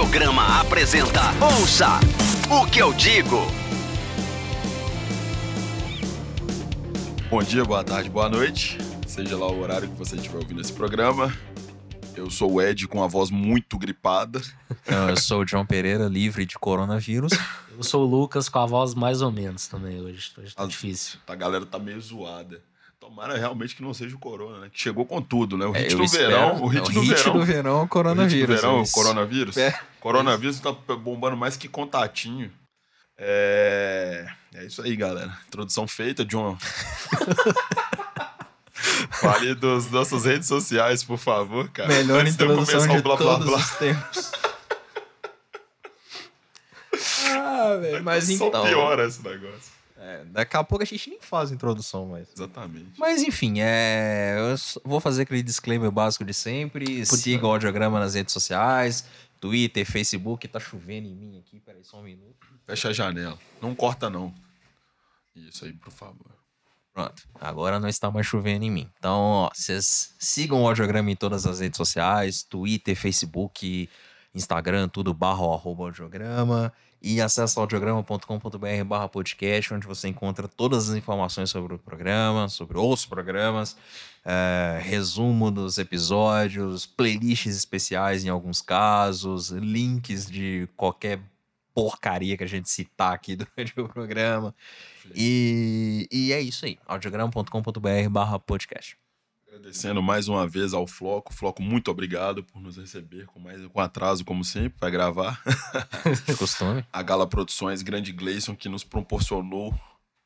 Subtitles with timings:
[0.00, 2.00] Audiograma apresenta Ouça
[2.50, 3.36] o que eu digo.
[7.28, 8.78] Bom dia, boa tarde, boa noite.
[9.06, 11.30] Seja lá o horário que você estiver ouvindo esse programa.
[12.16, 14.40] Eu sou o Ed com a voz muito gripada.
[15.10, 17.32] Eu sou o João Pereira, livre de coronavírus.
[17.76, 20.32] Eu sou o Lucas com a voz mais ou menos também hoje.
[20.38, 21.18] Hoje tá Ah, difícil.
[21.26, 22.62] A galera tá meio zoada.
[23.00, 24.70] Tomara realmente que não seja o corona, né?
[24.70, 25.64] Que chegou com tudo, né?
[25.64, 26.28] O É, hit eu do espero.
[26.28, 26.62] verão.
[26.62, 27.32] O hit, É, do, verão.
[27.32, 28.46] do verão é o O hit coronavírus.
[28.48, 29.56] do verão, é o coronavírus.
[29.56, 29.80] É.
[30.00, 32.52] Coronavírus tá bombando mais que contatinho.
[33.16, 34.26] É...
[34.54, 35.34] é isso aí, galera.
[35.48, 36.58] Introdução feita, John.
[39.10, 41.88] Fale das nossas redes sociais, por favor, cara.
[41.88, 44.32] Melhor Antes de eu introdução começar de o blá, blá, os tempos.
[47.34, 48.64] ah, velho, mas Só então...
[48.66, 49.79] piora esse negócio.
[50.10, 52.28] É, daqui a pouco a gente nem faz introdução mais.
[52.34, 52.98] Exatamente.
[52.98, 57.06] Mas enfim, é, eu vou fazer aquele disclaimer básico de sempre.
[57.06, 59.04] Siga o audiograma nas redes sociais,
[59.40, 60.48] Twitter, Facebook.
[60.48, 62.46] Tá chovendo em mim aqui, peraí só um minuto.
[62.66, 63.38] Fecha a janela.
[63.62, 64.34] Não corta, não.
[65.36, 66.26] Isso aí, por favor.
[66.92, 68.90] Pronto, agora não está mais chovendo em mim.
[68.98, 73.88] Então, ó, vocês sigam o audiograma em todas as redes sociais, Twitter, Facebook,
[74.34, 76.72] Instagram, tudo barra ou arroba audiograma.
[77.02, 82.76] E acesse audiograma.com.br barra podcast, onde você encontra todas as informações sobre o programa, sobre
[82.76, 83.76] outros programas,
[84.24, 91.20] é, resumo dos episódios, playlists especiais em alguns casos, links de qualquer
[91.74, 94.54] porcaria que a gente citar aqui durante o programa.
[95.14, 96.78] E, e é isso aí.
[96.86, 98.98] audiograma.com.br barra podcast.
[99.50, 101.34] Agradecendo mais uma vez ao Floco.
[101.34, 105.42] Floco, muito obrigado por nos receber com mais com atraso, como sempre, para gravar.
[106.38, 106.84] Costume.
[106.92, 109.74] A Gala Produções, grande Gleison, que nos proporcionou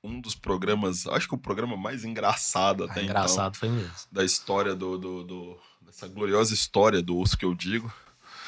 [0.03, 3.87] um dos programas, acho que o programa mais engraçado até Ah, engraçado foi mesmo.
[3.87, 7.91] então, da história do, do, do- dessa gloriosa história do Osso que eu digo.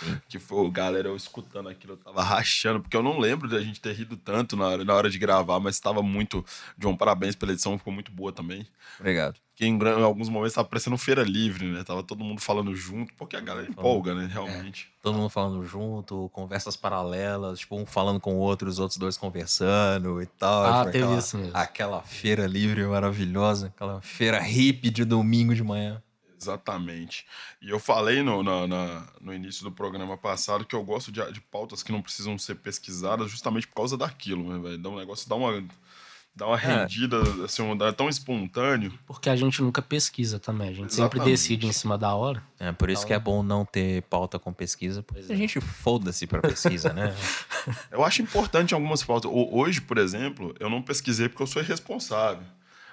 [0.28, 3.60] Que foi, galera, eu escutando aquilo, eu tava rachando, porque eu não lembro de a
[3.60, 6.44] gente ter rido tanto na hora, na hora de gravar, mas tava muito.
[6.76, 8.66] John, parabéns pela edição, ficou muito boa também.
[8.98, 9.40] Obrigado.
[9.54, 11.82] que em, em alguns momentos tava parecendo feira livre, né?
[11.84, 14.28] Tava todo mundo falando junto, porque a galera empolga, né?
[14.30, 14.88] Realmente.
[15.02, 19.16] Todo mundo falando junto, conversas paralelas, tipo, um falando com o outro, os outros dois
[19.16, 20.64] conversando e tal.
[20.64, 21.56] Ah, Foi teve aquela, isso mesmo.
[21.56, 26.02] Aquela feira livre maravilhosa, aquela feira hippie de domingo de manhã.
[26.40, 27.26] Exatamente.
[27.60, 31.20] E eu falei no, na- na- no início do programa passado que eu gosto de,
[31.32, 34.78] de pautas que não precisam ser pesquisadas justamente por causa daquilo, né, velho?
[34.78, 35.64] Dá um negócio, dá uma,
[36.34, 36.80] dá uma É.
[36.82, 38.92] rendida, assim, um, é tão espontâneo.
[39.06, 40.68] Porque a gente nunca pesquisa também.
[40.68, 41.30] A gente sempre Exatamente.
[41.30, 42.42] decide em cima da hora.
[42.60, 46.26] É por isso que é bom não ter pauta com pesquisa, porque a gente foda-se
[46.26, 47.14] pra pesquisa, né?
[47.90, 49.30] Eu acho importante algumas pautas.
[49.34, 52.44] Hoje, por exemplo, eu não pesquisei porque eu sou irresponsável.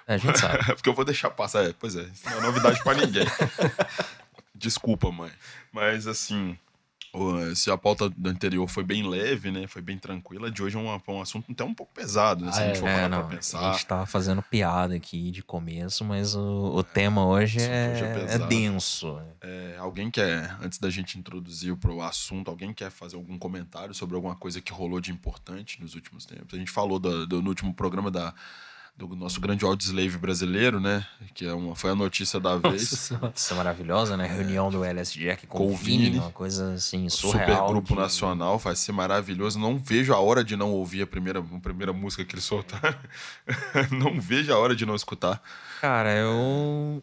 [0.06, 0.64] É, a gente sabe.
[0.74, 1.64] porque eu vou deixar passar.
[1.64, 3.26] É, pois é, isso não é novidade pra ninguém.
[4.54, 5.30] Desculpa, mãe.
[5.72, 6.56] Mas assim,
[7.54, 9.66] se a pauta do anterior foi bem leve, né?
[9.66, 12.52] Foi bem tranquila, de hoje é um, um assunto até um pouco pesado, né?
[12.52, 12.80] Se Ah, a gente é.
[12.80, 13.72] for É, parar não, pra a pensar.
[13.72, 16.40] gente tava fazendo piada aqui de começo, mas o,
[16.76, 19.20] o tema hoje é, hoje é é denso.
[19.40, 23.92] É, alguém quer, antes da gente introduzir o pro assunto, alguém quer fazer algum comentário
[23.94, 26.54] sobre alguma coisa que rolou de importante nos últimos tempos?
[26.54, 28.32] A gente falou do, do- no último programa da,
[28.96, 31.04] do nosso grande audioslave brasileiro, né?
[31.34, 32.92] Que é uma, foi a notícia da Nossa vez.
[33.34, 34.24] Isso é maravilhosa, né?
[34.26, 36.18] Reunião do LS Jack com, Com Vini, Vini.
[36.20, 37.66] uma coisa assim, Super surreal.
[37.68, 39.58] grupo de- nacional, vai ser maravilhoso.
[39.58, 42.96] Não vejo a hora de não ouvir a primeira, a primeira música que eles soltaram.
[43.90, 45.42] não vejo a hora de não escutar.
[45.80, 47.02] Cara, eu.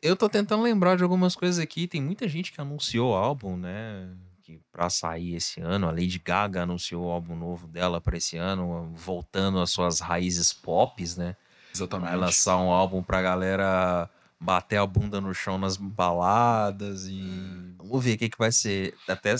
[0.00, 1.88] Eu tô tentando lembrar de algumas coisas aqui.
[1.88, 4.06] Tem muita gente que anunciou o álbum, né?
[4.44, 5.88] Que pra sair esse ano.
[5.88, 10.52] A Lady Gaga anunciou o álbum novo dela pra esse ano, voltando às suas raízes
[10.52, 11.34] pop, né?
[11.74, 12.10] Exatamente.
[12.10, 18.04] Vai lançar um álbum pra galera bater a bunda no chão nas baladas e vamos
[18.04, 18.94] ver o que, que vai ser.
[19.08, 19.34] Até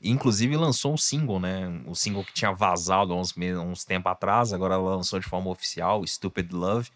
[0.00, 1.82] inclusive lançou um single, né?
[1.86, 6.06] O single que tinha vazado há uns, uns tempos atrás, agora lançou de forma oficial,
[6.06, 6.90] Stupid Love,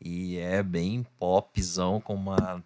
[0.00, 2.62] e é bem popzão com uma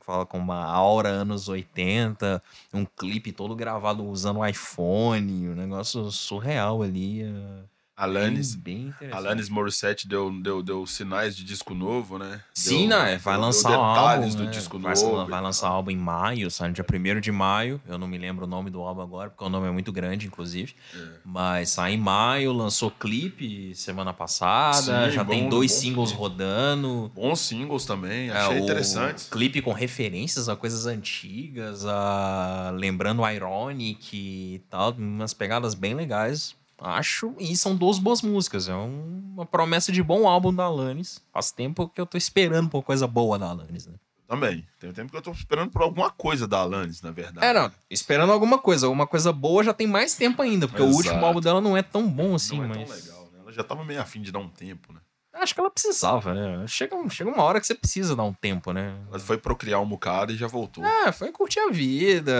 [0.00, 2.42] fala com uma aura anos 80,
[2.72, 7.22] um clipe todo gravado usando um iPhone, um negócio surreal ali.
[7.22, 9.12] é Alanis, bem, bem.
[9.12, 12.40] Alanis Morissette deu, deu, deu sinais de disco novo, né?
[12.52, 13.18] Sim, deu, né?
[13.18, 14.50] Vai deu- lançar deu detalhes álbum, do né?
[14.50, 15.26] disco vai, novo.
[15.30, 17.80] vai lançar álbum em maio, sai no dia 1 de maio.
[17.86, 20.26] Eu não me lembro o nome do álbum agora, porque o nome é muito grande,
[20.26, 20.74] inclusive.
[20.92, 20.98] É.
[21.24, 26.08] Mas sai em maio, lançou clipe semana passada, Sim, já bom- tem dois bom singles
[26.10, 26.20] clipe.
[26.20, 27.12] rodando.
[27.14, 29.26] Bons singles também, É, achei o interessante.
[29.30, 32.72] Clipe com referências a coisas antigas, a...
[32.74, 36.56] lembrando Ironic e tal, umas pegadas bem legais.
[36.78, 38.68] Acho, e são duas boas músicas.
[38.68, 41.22] É um- uma promessa de bom álbum da Alanis.
[41.32, 43.94] Faz tempo que eu tô esperando por coisa boa da Alanis, né?
[44.26, 44.66] Também.
[44.80, 47.46] Tem um tempo que eu tô esperando por alguma coisa da Alanis, na verdade.
[47.46, 47.70] É, não.
[47.90, 48.86] Esperando alguma coisa.
[48.86, 50.96] Alguma coisa boa já tem mais tempo ainda, porque o Exato.
[51.08, 52.88] último álbum dela não é tão bom assim, Não é mas.
[52.88, 53.38] tão legal, né?
[53.42, 55.00] Ela já tava meio afim de dar um tempo, né?
[55.34, 56.66] Acho que ela precisava, né?
[56.66, 58.96] Chega, chega uma hora que você precisa dar um tempo, né?
[59.10, 60.84] Ela foi procriar um bocado e já voltou.
[60.84, 62.34] É, foi curtir a vida,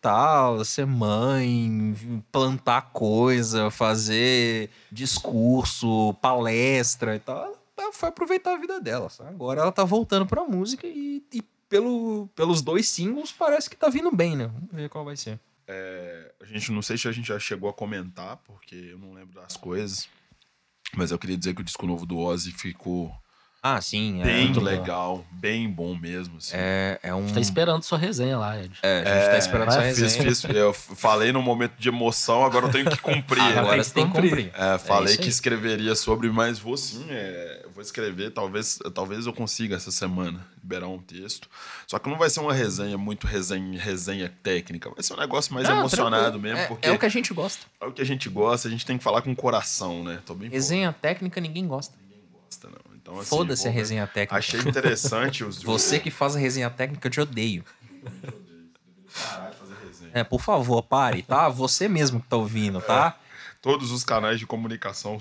[0.00, 1.94] tal, ser mãe,
[2.32, 7.56] plantar coisa, fazer discurso, palestra e tal.
[7.76, 9.08] Ela foi aproveitar a vida dela.
[9.08, 9.30] sabe?
[9.30, 13.88] Agora ela tá voltando pra música e, e pelo, pelos dois singles parece que tá
[13.88, 14.46] vindo bem, né?
[14.52, 15.38] Vamos ver qual vai ser.
[15.66, 19.12] É, a gente não sei se a gente já chegou a comentar, porque eu não
[19.12, 20.08] lembro das coisas.
[20.96, 23.12] Mas eu queria dizer que o disco novo do Ozzy ficou
[23.62, 24.20] Ah, sim.
[24.20, 26.38] É, bem muito legal, bem bom mesmo.
[26.38, 26.52] Assim.
[26.54, 27.18] é, é um.
[27.18, 28.72] A gente tá esperando sua resenha lá, Ed.
[28.82, 30.24] É, a gente tá esperando sua vai, Fiz, resenha.
[30.24, 33.40] fiz, eu falei num momento de emoção, agora eu tenho que cumprir.
[33.42, 33.60] Agora?
[33.60, 34.50] Agora tem você que tem que cumprir.
[34.50, 34.52] cumprir.
[34.74, 39.76] É, falei que escreveria sobre, mas vou sim, é, vou escrever, talvez, talvez eu consiga
[39.76, 41.48] essa semana liberar um texto.
[41.86, 45.54] Só que não vai ser uma resenha muito resenha, resenha técnica, vai ser um negócio
[45.54, 46.42] mais Não, emocionado tranquilo.
[46.42, 47.66] mesmo, É- porque é o que a gente gosta.
[47.80, 50.20] é o que a gente gosta, a gente tem que falar com o coração, né?
[50.26, 51.94] Tô bem Resenha técnica ninguém gosta.
[52.50, 52.96] bosta, não.
[52.96, 54.34] Então, assim, Foda-se a resenha técnica.
[54.36, 57.64] Achei interessante os Você que faz a resenha técnica, eu te odeio.
[59.14, 60.10] Caralho, fazer resenha.
[60.14, 61.48] É, por favor, pare, tá?
[61.48, 63.16] Você mesmo que tá ouvindo, tá?
[63.60, 65.18] Todos os canais de comunicação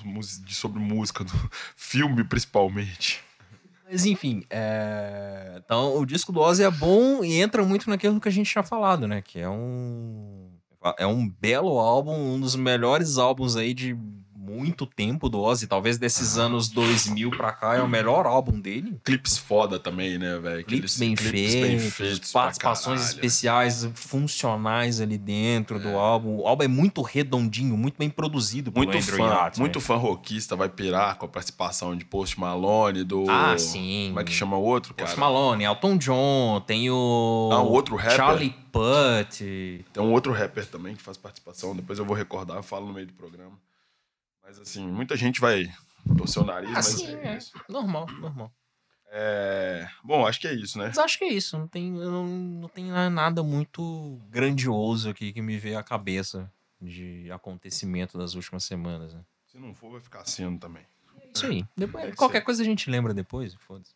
[0.49, 1.33] sobre música, do
[1.75, 3.23] filme principalmente.
[3.89, 5.61] Mas enfim, é...
[5.63, 8.63] então o disco do Ozzy é bom e entra muito naquilo que a gente tinha
[8.63, 9.21] falado, né?
[9.21, 10.51] Que é um
[10.97, 13.97] é um belo álbum, um dos melhores álbuns aí de
[14.47, 18.99] muito tempo do Ozzy, talvez desses anos 2000 pra cá é o melhor álbum dele.
[19.03, 20.61] Clipes foda também, né, velho?
[20.61, 26.37] Aqueles bem clipes feitos, feitos pra participações especiais funcionais ali dentro do álbum.
[26.37, 29.63] O álbum é muito redondinho, muito bem produzido Muito Andrew fã, Yacht, né?
[29.63, 33.25] muito fã rockista vai pirar com a participação de Post Malone, do...
[33.29, 34.05] Ah, sim.
[34.09, 35.07] Como é que chama o outro, cara?
[35.07, 37.49] Post Malone, Elton John, tem o.
[37.51, 38.15] Ah, o outro rapper?
[38.15, 39.85] Charlie Putt.
[39.93, 42.93] Tem um outro rapper também que faz participação, depois eu vou recordar, eu falo no
[42.93, 43.51] meio do programa.
[44.47, 45.69] Mas assim, muita gente vai
[46.17, 47.37] torcer o nariz, Ah, mas sim, é é.
[47.37, 47.51] isso.
[47.69, 48.51] Normal, normal.
[49.11, 49.87] É...
[50.03, 50.87] Bom, acho que é isso, né?
[50.87, 51.57] Mas acho que é isso.
[51.57, 56.51] Não tem, não, não tem nada muito grandioso aqui que me veio à cabeça
[56.81, 59.13] de acontecimento das últimas semanas.
[59.13, 59.21] Né?
[59.47, 60.83] Se não for, vai ficar sendo também.
[61.21, 61.65] É isso aí.
[61.75, 62.45] Depois, Deve qualquer ser.
[62.45, 63.53] coisa a gente lembra depois.
[63.55, 63.91] Foda-se.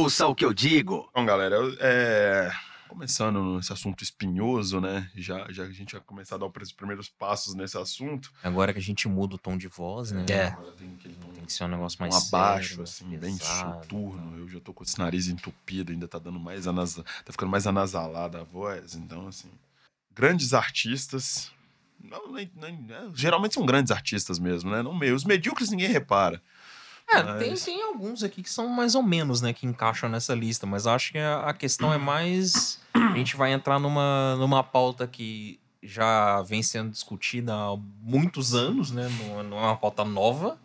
[0.00, 1.10] Ouça o que eu digo.
[1.14, 2.50] Bom, galera, eu- é...
[2.96, 5.10] começando nesse assunto espinhoso, né?
[5.14, 8.32] Já, já a gente vai começar a dar os primeiros passos nesse assunto.
[8.42, 10.24] Agora que a gente muda o tom de voz, né?
[10.30, 10.46] É.
[10.46, 13.20] Agora tem aquele tom Tem que ser um negócio mais um abaixo, sério, assim, mais
[13.20, 14.38] bem pesado, soturno.
[14.38, 17.02] Eu já tô com esse nariz entupido, ainda tá dando mais anasa...
[17.22, 18.94] tá ficando mais anasalada a voz.
[18.94, 19.50] Então, assim,
[20.14, 21.50] grandes artistas.
[22.02, 24.82] Não, nem- nem- é, geralmente são grandes artistas mesmo, né?
[24.82, 25.14] Não meio.
[25.14, 26.40] Os medíocres ninguém repara.
[27.08, 30.34] É, Mas- tem, tem alguns aqui que são mais ou menos, né, que encaixam nessa
[30.34, 32.80] lista, mas acho que a, a questão é mais.
[32.94, 38.90] A gente vai entrar numa, numa pauta que já vem sendo discutida há muitos anos,
[38.90, 39.08] né?
[39.20, 40.58] Não, não é uma pauta nova.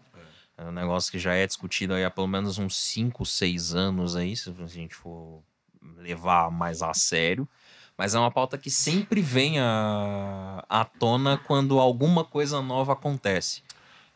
[0.58, 4.16] É um negócio que já é discutido aí há pelo menos uns 5, 6 anos
[4.16, 5.42] aí, se a gente for
[5.98, 7.48] levar mais a sério.
[7.98, 13.64] Mas é uma pauta que sempre vem à, à tona quando alguma coisa nova acontece.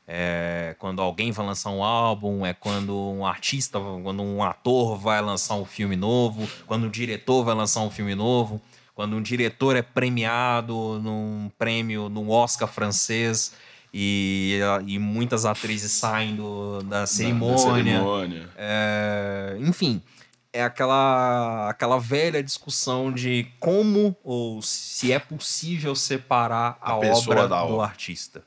[0.08, 5.20] É quando alguém vai lançar um álbum, é quando um artista, quando um ator vai
[5.22, 8.62] lançar um filme novo, quando um diretor vai lançar um filme novo,
[8.94, 13.54] quando um diretor é premiado num prêmio, num Oscar francês
[13.94, 17.84] e, e muitas atrizes saem do- da Da cerimônia.
[17.98, 18.50] cerimônia.
[18.56, 20.02] É, enfim,
[20.54, 27.48] é aquela, aquela velha discussão de como ou se é possível separar a, A obra
[27.48, 27.88] da do obra.
[27.88, 28.44] artista.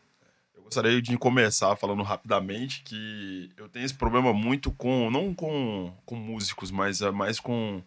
[0.68, 6.14] Gostaria de começar falando rapidamente que eu tenho esse problema muito com, não com, com
[6.14, 7.82] músicos, mas é mais com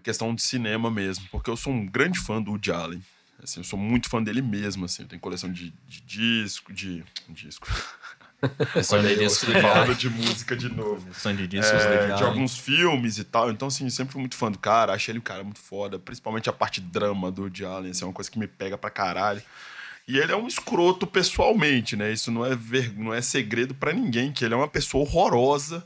[0.00, 3.02] questão de cinema mesmo, porque eu sou um grande fã do Woody Allen.
[3.42, 7.04] Assim, eu sou muito fã dele mesmo, assim, eu tenho coleção de, de disco, de
[7.28, 7.66] disco.
[8.84, 11.12] Som de discos falando de música de novo.
[11.14, 13.50] Som de discos É, de alguns filmes e tal.
[13.50, 14.92] Então, assim, sempre fui muito fã do cara.
[14.92, 15.98] Achei ele um cara muito foda.
[15.98, 17.90] Principalmente a parte drama do Woody Allen.
[17.90, 19.42] Assim, é uma coisa que me pega pra caralho.
[20.06, 22.12] E ele é um escroto pessoalmente, né?
[22.12, 22.92] Isso não é, ver...
[22.98, 25.84] não é segredo pra ninguém, que ele é uma pessoa horrorosa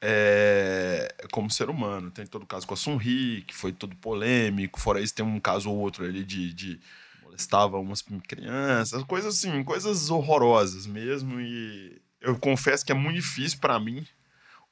[0.00, 2.10] é, como ser humano.
[2.10, 4.80] Tem todo o caso com a Sun Ri, que foi todo polêmico.
[4.80, 6.80] Fora isso, tem um caso ou outro ali de, de
[7.22, 11.38] molestava umas crianças, coisas assim, coisas horrorosas mesmo.
[11.40, 14.06] E eu confesso que é muito difícil pra mim,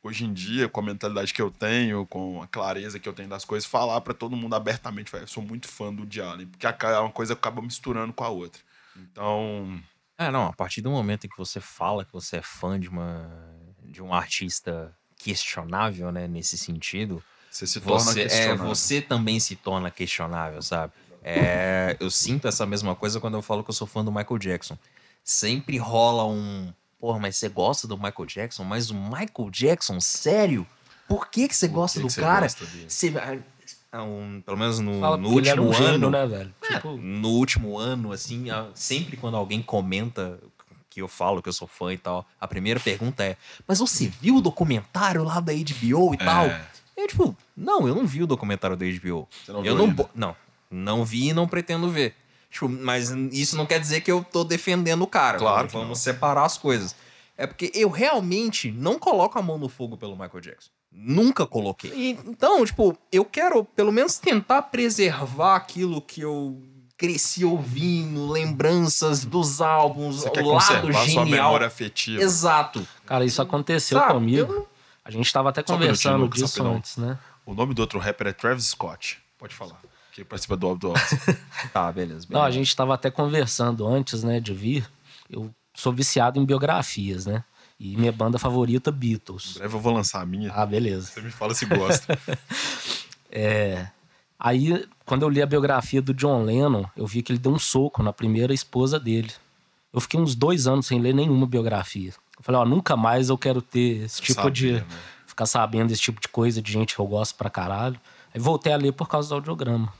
[0.03, 3.29] hoje em dia, com a mentalidade que eu tenho, com a clareza que eu tenho
[3.29, 6.47] das coisas, falar pra todo mundo abertamente, "Velho, eu sou muito fã do Woody Allen,
[6.47, 8.63] porque aca- uma coisa acaba misturando com a outra.
[8.99, 9.81] Então,
[10.19, 12.89] É, não, a partir do momento em que você fala que você é fã de
[12.89, 13.31] uma
[13.83, 19.57] de um artista questionável, né, nesse sentido, Você se torna você, é, você também se
[19.57, 20.93] torna questionável, sabe?
[21.23, 24.39] É, eu sinto essa mesma coisa quando eu falo que eu sou fã do Michael
[24.39, 24.79] Jackson.
[25.25, 26.73] Sempre rola um.
[27.01, 28.63] Porra, mas você gosta do Michael Jackson?
[28.65, 30.67] Mas o Michael Jackson, sério?
[31.09, 32.43] Por que, que você gosta que do que cara?
[32.43, 32.65] gosta?
[32.89, 33.39] Você, ah,
[34.03, 35.75] um, pelo menos no, Fala no último um ano.
[35.75, 36.55] gênio, né, velho?
[36.63, 40.39] É, Tipo, no último ano, assim, sempre quando alguém comenta
[40.91, 43.37] que eu falo que eu sou fã e tal, a primeira pergunta é:
[43.67, 46.47] Mas você viu o documentário lá da HBO e tal?
[46.47, 46.67] É.
[46.97, 49.29] Eu, tipo, não, eu não vi o documentário da HBO.
[49.45, 50.11] Você não eu viu não, ainda?
[50.15, 50.37] não,
[50.71, 52.15] não vi e não pretendo ver.
[52.51, 55.37] Tipo, mas isso não quer dizer que eu tô defendendo o cara.
[55.37, 55.95] Claro Vamos não.
[55.95, 56.97] separar as coisas.
[57.37, 60.71] É porque eu realmente não coloco a mão no fogo pelo Michael Jackson.
[60.99, 61.93] Nunca coloquei.
[61.93, 66.61] E, então, tipo, eu quero pelo menos tentar preservar aquilo que eu
[66.97, 71.27] cresci ouvindo, lembranças dos álbuns, Você o quer lado conservar sua genial.
[71.27, 72.23] memória afetiva.
[72.23, 72.87] Exato.
[73.05, 74.53] cara, isso aconteceu Sabe, comigo.
[74.53, 74.69] eu-
[75.05, 76.79] A gente tava até Só um conversando Lucas, disso rapidão.
[76.79, 77.19] antes, né?
[77.45, 79.19] O nome do outro rapper é Travis Scott.
[79.39, 79.81] Pode falar.
[80.11, 81.19] Que participa do do Office.
[81.73, 82.27] Tá, beleza.
[82.31, 82.59] Não, a beleza.
[82.59, 84.89] gente tava até conversando antes, né, de vir.
[85.31, 87.45] Eu sou viciado em biografias, né?
[87.79, 89.55] E minha banda favorita, Em Beatles.
[89.59, 90.51] breve eu vou lançar a minha.
[90.53, 91.09] Ah, beleza.
[91.09, 92.19] Você me fala se gosta.
[93.31, 93.89] É.
[94.39, 97.59] Aí, quando eu li a biografia do John Lennon, eu vi que ele deu um
[97.59, 99.31] soco na primeira esposa dele.
[99.93, 102.11] Eu fiquei uns dois anos sem ler nenhuma biografia.
[102.39, 104.73] Eu falei, ó, nunca mais eu quero ter esse tipo Sabia, de.
[104.75, 104.85] né?
[105.27, 107.99] Ficar sabendo esse tipo de coisa de gente que eu gosto pra caralho.
[108.35, 109.93] Aí voltei a ler por causa do audiograma.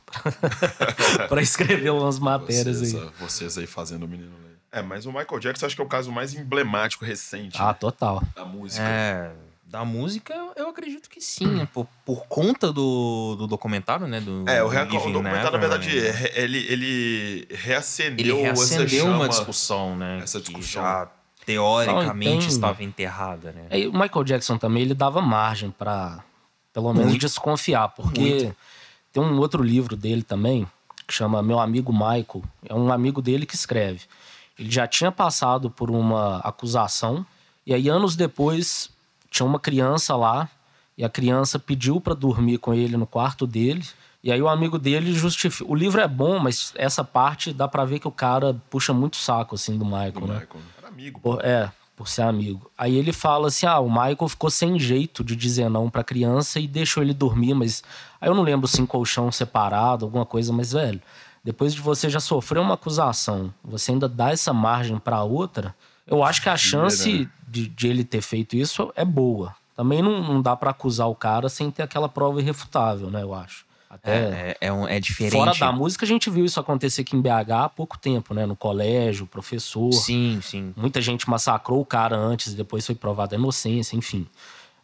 [1.29, 3.01] pra escrever umas matérias Vocês, aí.
[3.07, 4.56] ah, vocês aí fazendo o menino ler.
[4.79, 7.75] É, mas o Michael Jackson acho que é o caso mais emblemático recente Ah, né,
[7.75, 8.23] total.
[8.35, 8.83] da música.
[8.85, 9.33] É,
[9.65, 11.69] da música, eu acredito que sim, né?
[11.73, 14.21] Por, por conta do, do documentário, né?
[14.21, 19.05] Do, É, o, do Living o documentário, na verdade, ele, ele ele reacendeu, essa reacendeu
[19.05, 19.17] chama.
[19.17, 20.21] uma discussão, né?
[20.23, 20.83] essa que discussão.
[20.83, 21.09] já
[21.45, 23.67] teoricamente Não, e tem- estava enterrada, né?
[23.71, 26.23] Aí, o Michael Jackson também, ele dava margem pra,
[26.73, 27.21] pelo menos, Muito.
[27.21, 27.89] desconfiar.
[27.89, 28.57] Porque Muito.
[29.13, 30.67] tem um outro livro dele também,
[31.07, 32.43] que chama Meu Amigo Michael.
[32.69, 34.01] É um amigo dele que escreve.
[34.59, 37.25] Ele já tinha passado por uma acusação,
[37.67, 38.91] e aí, anos depois,
[39.31, 40.49] tinha uma criança lá,
[40.97, 43.85] e a criança pediu pra dormir com ele no quarto dele.
[44.25, 45.71] E aí o amigo dele justifica.
[45.71, 49.17] O livro é bom, mas essa parte dá pra ver que o cara puxa muito
[49.17, 50.35] saco assim do Michael, do né?
[50.41, 50.63] Michael.
[50.79, 51.21] Era amigo.
[51.21, 52.71] Por- é, por ser amigo.
[52.79, 56.59] Aí ele fala assim: ah, o Michael ficou sem jeito de dizer não pra criança
[56.59, 57.85] e deixou ele dormir, mas.
[58.21, 61.01] Aí eu não lembro se em colchão separado, alguma coisa, mas, velho,
[61.47, 65.75] depois de você já sofrer uma acusação, você ainda dá essa margem pra outra,
[66.07, 69.55] eu acho que a chance de, de ele ter feito isso é boa.
[69.77, 73.33] Também não, não dá pra acusar o cara sem ter aquela prova irrefutável, né, eu
[73.33, 73.65] acho.
[73.89, 74.11] Até.
[74.13, 75.33] É, é, um- é diferente.
[75.33, 78.45] Fora da música, a gente viu isso acontecer aqui em BH há pouco tempo, né?
[78.45, 79.93] No colégio, professor.
[79.93, 80.75] Sim, sim.
[80.77, 84.27] Muita gente massacrou o cara antes e depois foi provada a inocência, enfim.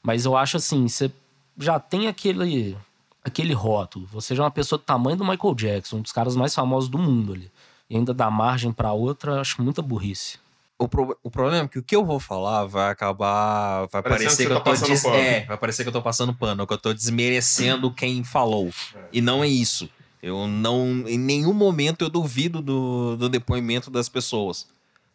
[0.03, 1.11] Mas eu acho assim, você
[1.59, 2.77] já tem aquele
[3.25, 4.07] aquele rótulo.
[4.13, 6.89] Você já é uma pessoa do tamanho do Michael Jackson, um dos caras mais famosos
[6.89, 7.51] do mundo ali.
[7.89, 10.39] E ainda dá margem pra outra, acho muita burrice.
[10.79, 13.87] O, pro- o problema é que o que eu vou falar vai acabar.
[13.93, 14.71] Vai parecer que que, eu tá tô.
[14.71, 15.15] passando des- pano.
[15.15, 18.71] É, vai parecer que eu tô passando pano, que eu tô desmerecendo quem falou.
[19.13, 19.89] E não é isso.
[20.21, 21.05] Eu não.
[21.07, 24.67] Em nenhum momento eu duvido do, do depoimento das pessoas.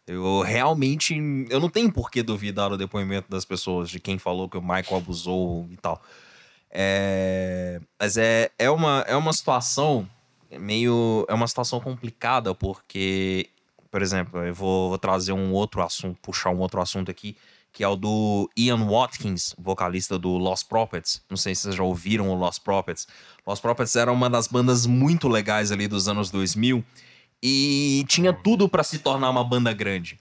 [0.06, 1.14] Eu realmente.
[1.50, 4.62] Eu não tenho por que duvidar do depoimento das pessoas, de quem falou que o
[4.62, 6.00] Michael abusou e tal.
[6.70, 10.08] É, mas é, é, uma, é uma situação
[10.58, 11.24] meio.
[11.28, 13.48] É uma situação complicada, porque,
[13.90, 17.36] por exemplo, eu vou, vou trazer um outro assunto, puxar um outro assunto aqui,
[17.72, 21.22] que é o do Ian Watkins, vocalista do Lost Prophets.
[21.28, 23.06] Não sei se vocês já ouviram o Lost Prophets.
[23.46, 26.84] Lost Prophets era uma das bandas muito legais ali dos anos 2000
[27.42, 30.18] e tinha tudo pra se tornar uma banda grande.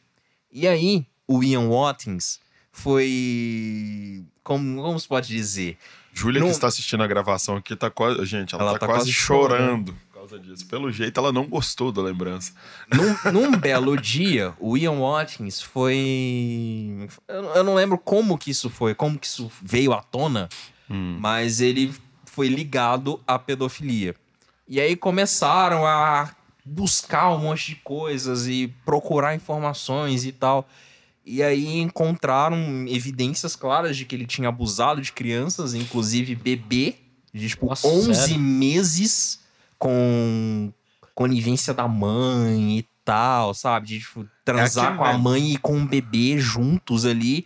[0.52, 2.40] E aí, o Ian Watkins
[2.72, 4.24] foi.
[4.44, 5.78] Como, como se pode dizer?
[6.18, 8.26] Júlia Não- que está assistindo a gravação aqui tá quase.
[8.26, 10.66] Gente, ela, Ela tá, tá quase, quase chorando por causa disso.
[10.68, 12.54] Pelo jeito, ela não gostou da lembrança.
[12.92, 17.08] Num, num belo dia, o Ian Watkins foi.
[17.28, 20.50] Eu, não- eu não lembro como que isso foi, como que isso veio à tona,
[20.90, 21.94] mas ele
[22.26, 24.16] foi ligado à pedofilia.
[24.68, 26.30] E aí começaram a
[26.66, 30.68] buscar um monte de coisas e procurar informações e tal.
[31.30, 36.96] E aí encontraram evidências claras de que ele tinha abusado de crianças, inclusive bebê,
[37.34, 38.40] de tipo Nossa, 11 sério?
[38.40, 39.40] meses
[39.78, 40.72] com
[41.14, 43.88] conivência da mãe e tal, sabe?
[43.88, 45.20] De tipo, transar aquilo, com a né?
[45.20, 47.46] mãe e com o bebê juntos ali.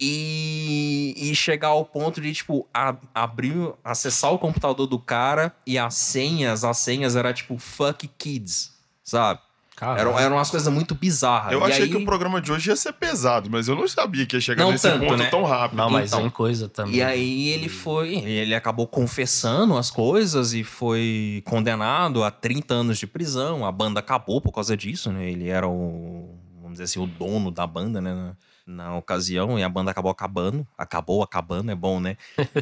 [0.00, 5.78] E, e chegar ao ponto de, tipo, a- abrir, acessar o computador do cara e
[5.78, 8.72] as senhas, as senhas era tipo fuck kids,
[9.02, 9.40] sabe?
[9.80, 11.52] Eram, eram umas coisas muito bizarras.
[11.52, 13.86] Eu E achei aí- que o programa de hoje ia ser pesado, mas eu não
[13.88, 15.26] sabia que ia chegar Não nesse tanto, ponto né?
[15.30, 15.76] tão rápido.
[15.78, 16.20] Não, mas Então.
[16.22, 16.96] tem coisa também.
[16.96, 22.98] E aí ele foi, ele acabou confessando as coisas e foi condenado a 30 anos
[22.98, 23.64] de prisão.
[23.64, 25.30] A banda acabou por causa disso, né?
[25.30, 28.14] Ele era o, vamos dizer assim, o dono da banda, né?
[28.14, 28.36] Na,
[28.70, 30.66] na ocasião, e a banda acabou acabando.
[30.76, 32.16] Acabou acabando, é bom, né?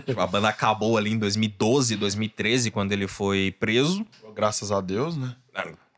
[0.07, 4.07] Tipo, a banda acabou ali em 2012, 2013, quando ele foi preso.
[4.35, 5.35] Graças a Deus, né?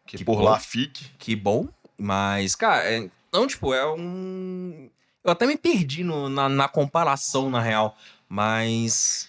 [0.08, 0.42] Que, Que por bom.
[0.44, 1.04] lá fique.
[1.18, 1.68] Que bom.
[1.96, 4.88] Mas, cara, é, não, tipo, é um.
[5.22, 7.96] Eu até me perdi no- na, na comparação, na real.
[8.28, 9.28] Mas.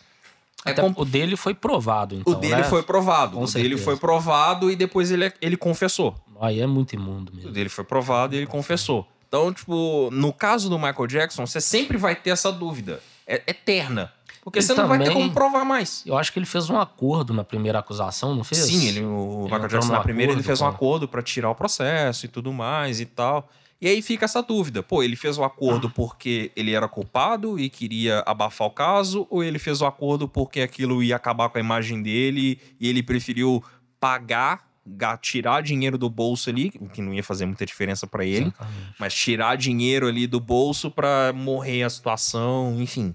[0.66, 2.34] É Até com- O dele foi provado, então.
[2.34, 2.64] O dele né?
[2.64, 3.38] foi provado.
[3.38, 3.84] Com o dele certeza.
[3.84, 6.16] foi provado e depois ele, ele confessou.
[6.42, 7.52] Aí é muito imundo O mesmo.
[7.52, 9.08] dele foi provado e ele confessou.
[9.28, 13.02] Então, tipo, no caso do Michael Jackson, você sempre vai ter essa dúvida.
[13.28, 14.12] É eterna.
[14.44, 16.04] Porque Ele você não vai ter como provar mais.
[16.06, 18.62] Eu acho que ele fez um acordo na primeira acusação, não fez?
[18.62, 21.56] Sim, ele, o Michael entrou Jackson na primeira ele fez um acordo pra tirar o
[21.56, 23.50] processo e tudo mais e tal.
[23.82, 24.84] E aí fica essa dúvida.
[24.84, 29.42] Pô, ele fez o acordo porque ele era culpado e queria abafar o caso, ou
[29.44, 33.64] ele fez o acordo porque aquilo ia acabar com a imagem dele e ele preferiu
[34.00, 38.26] pagar, ga- tirar dinheiro do bolso ali, o que não ia fazer muita diferença pra
[38.26, 38.96] ele, Exatamente.
[39.00, 43.14] mas tirar dinheiro ali do bolso pra morrer a situação, enfim.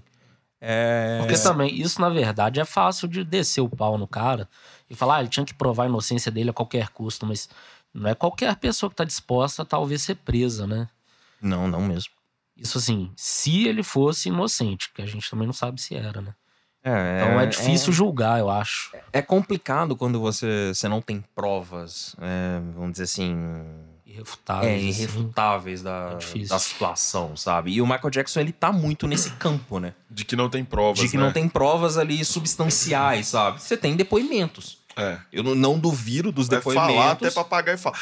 [0.67, 1.19] É...
[1.19, 4.49] Porque também, isso na verdade é fácil de descer o pau no cara
[4.89, 7.47] e falar, ah, ele tinha que provar a inocência dele a qualquer custo, mas
[7.93, 10.89] não é qualquer pessoa que tá disposta a talvez ser presa, né?
[11.39, 12.11] Não, não mesmo.
[12.57, 16.33] Isso assim, se ele fosse inocente, que a gente também não sabe se era, né?
[16.83, 18.91] É, Então é, difícil julgar, eu acho.
[19.13, 23.35] É complicado quando você, você não tem provas, é, vamos dizer assim,
[24.15, 24.69] Irrefutável.
[24.69, 24.87] é, assim.
[24.87, 27.71] irrefutáveis da, É da situação, sabe?
[27.73, 29.93] E o Michael Jackson, ele tá muito nesse campo, né?
[30.09, 31.23] De que não tem provas, De que né?
[31.23, 33.61] não tem provas ali substanciais, sabe?
[33.61, 34.83] Você tem depoimentos.
[34.97, 35.17] É.
[35.31, 36.95] Eu não, duvido dos Vai depoimentos.
[36.95, 37.95] falar até papagaio fala.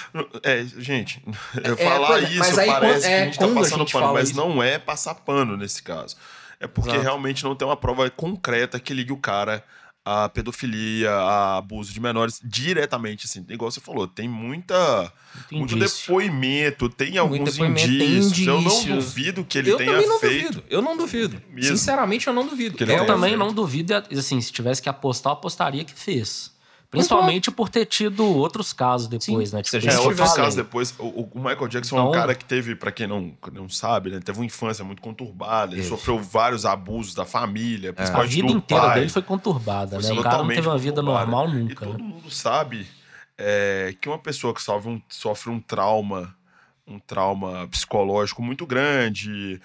[0.44, 1.24] É, gente,
[1.64, 3.80] eu É, falar pois é, isso aí parece quando- que é, a gente tá passando
[3.80, 6.16] gente pano, mas isso- não é passar pano nesse caso.
[6.60, 7.04] É porque Exato.
[7.04, 9.64] realmente não tem uma prova concreta que ligue o cara
[10.06, 13.46] à pedofilia, a abuso de menores diretamente, assim.
[13.50, 15.12] Igual você falou, tem muita,
[15.52, 18.48] Muito muito depoimento, tem Muito alguns depoimento, tem indícios.
[18.48, 20.46] Eu não duvido que ele eu tenha também não feito.
[20.46, 20.64] duvido.
[20.70, 21.42] Eu não duvido.
[21.50, 21.78] Mesmo.
[21.78, 22.76] Sinceramente, eu não duvido.
[22.84, 23.40] Eu também feito.
[23.40, 26.52] não duvido, assim, se tivesse que apostar, eu apostaria que fez.
[26.98, 29.62] Principalmente por ter tido outros casos depois, Sim, né?
[29.66, 30.36] a gente É, outros falei.
[30.36, 30.94] casos depois.
[31.00, 34.12] O, o Michael Jackson é um Então- cara que teve, pra quem não, não sabe,
[34.12, 34.20] né?
[34.24, 35.74] Teve uma infância muito conturbada.
[35.74, 35.90] Ele Teve.
[35.90, 37.90] sofreu vários abusos da família, É.
[37.90, 39.00] A principalmente vida do inteira pai.
[39.00, 40.20] dele foi conturbada, Foi né?
[40.20, 42.04] O cara não teve uma vida normal E nunca, todo né?
[42.04, 42.88] mundo sabe
[43.38, 46.36] é, que uma pessoa que sofre um, sofre um trauma,
[46.88, 49.60] um trauma psicológico muito grande,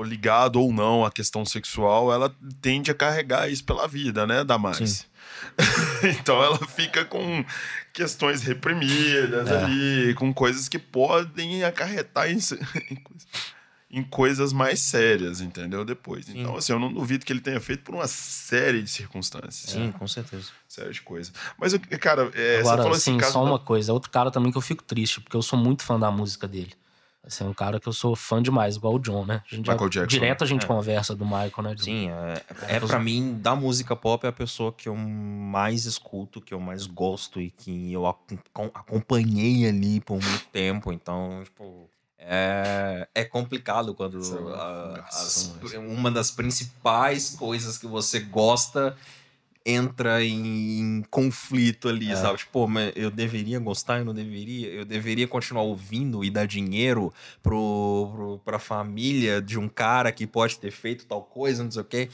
[0.00, 4.90] ligado ou não à questão sexual, ela tende a carregar isso pela vida, né, Damares?
[4.90, 5.04] Sim.
[6.20, 7.44] então ela fica com
[7.92, 9.64] questões reprimidas É.
[9.64, 12.38] ali, com coisas que podem acarretar em,
[13.90, 15.84] em coisas- mais sérias, entendeu?
[15.84, 16.28] Depois.
[16.28, 16.58] Então, Sim.
[16.58, 20.08] assim, eu não duvido que ele tenha feito por uma série de circunstâncias Sim, com
[20.08, 20.46] certeza.
[20.66, 21.32] série de coisas.
[21.58, 23.92] Mas, cara, é, você Agora, falou esse assim, só uma coisa.
[23.92, 26.72] Outro cara também que eu fico triste, porque eu sou muito fã da música dele.
[27.24, 29.42] Assim, é um cara que eu sou fã demais, igual o John, né?
[29.50, 30.66] A gente já- Michael Jackson, direto a gente É.
[30.68, 31.74] conversa do Michael, né?
[31.76, 31.82] John?
[31.84, 32.42] Sim, é,
[32.76, 36.58] é pra mim, da música pop, é a pessoa que eu mais escuto, que eu
[36.58, 38.38] mais gosto e que eu ac-
[38.74, 40.92] acompanhei ali por muito tempo.
[40.92, 48.18] Então, tipo, é, é complicado quando é a- as- uma das principais coisas que você
[48.18, 48.96] gosta
[49.64, 52.16] entra em, em conflito ali, É.
[52.16, 52.38] sabe?
[52.38, 57.12] Tipo, mas eu deveria gostar, eu não deveria, eu deveria continuar ouvindo e dar dinheiro
[57.42, 61.82] pro, pro, pra família de um cara que pode ter feito tal coisa, não sei
[61.82, 62.08] o quê.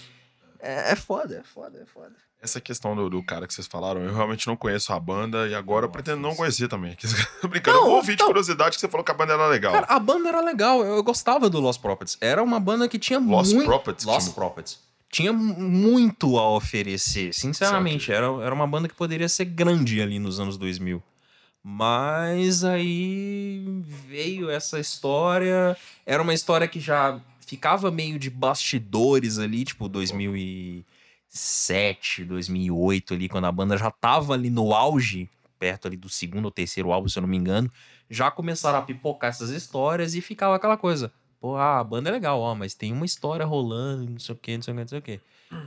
[0.61, 2.12] É, é foda, é foda, é foda.
[2.40, 5.54] Essa questão do, do cara que vocês falaram, eu realmente não conheço a banda e
[5.56, 6.96] agora eu Nossa, pretendo não conhecer também.
[7.48, 9.48] Brincando, Não, eu vou ouvir de então- curiosidade que você falou que a banda era
[9.48, 9.72] legal.
[9.72, 12.16] Cara, a banda era legal, eu, eu gostava do Lost Prophets.
[12.20, 13.66] Era uma banda que tinha Lost muito...
[13.66, 14.04] Prophets?
[14.04, 14.78] Lost Prophets.
[15.11, 18.12] Tinha muito a oferecer, sinceramente.
[18.12, 21.03] Era, era uma banda que poderia ser grande ali nos anos 2000.
[21.62, 23.64] Mas aí
[24.07, 25.75] veio essa história.
[26.07, 33.47] Era uma história que já ficava meio de bastidores ali, tipo 2007, 2008 ali, quando
[33.47, 37.18] a banda já tava ali no auge, perto ali do segundo ou terceiro álbum, se
[37.18, 37.71] eu não me engano.
[38.11, 41.11] Já começaram a pipocar essas histórias e ficava aquela coisa.
[41.40, 44.38] Pô, ah, a banda é legal, ó, mas tem uma história rolando, não sei o
[44.38, 45.20] que, não sei o que, não sei o que.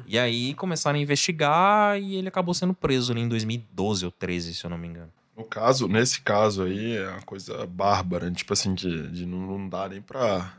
[0.05, 4.53] E aí começaram a investigar e ele acabou sendo preso ali em 2012 ou 13,
[4.53, 5.12] se eu não me engano.
[5.36, 8.36] No caso, nesse caso aí, é uma coisa bárbara, né?
[8.36, 10.53] tipo assim, de, de não, não dá nem pra,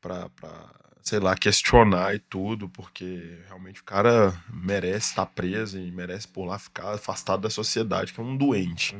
[0.00, 0.70] pra, pra,
[1.02, 6.44] sei lá, questionar e tudo, porque realmente o cara merece estar preso e merece por
[6.44, 8.96] lá ficar afastado da sociedade, que é um doente.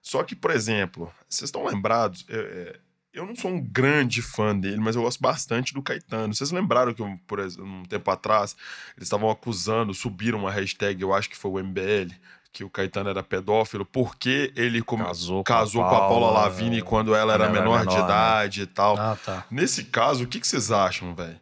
[0.00, 2.24] Só que, por exemplo, vocês estão lembrados?
[2.28, 2.80] é, é,
[3.14, 6.34] eu não sou um grande fã dele, mas eu gosto bastante do Caetano.
[6.34, 8.56] Vocês lembraram que, por exemplo, um tempo atrás,
[8.96, 12.12] eles estavam acusando, subiram uma hashtag, eu acho que foi o MBL,
[12.52, 16.08] que o Caetano era pedófilo, porque ele come- Casou com a casou com a Paula
[16.08, 18.04] Paula, Lavigne quando ela era ela era menor de menor, né?
[18.04, 18.96] idade e tal.
[18.96, 19.44] Ah, tá.
[19.50, 21.38] Nesse caso, o que, que vocês acham, velho?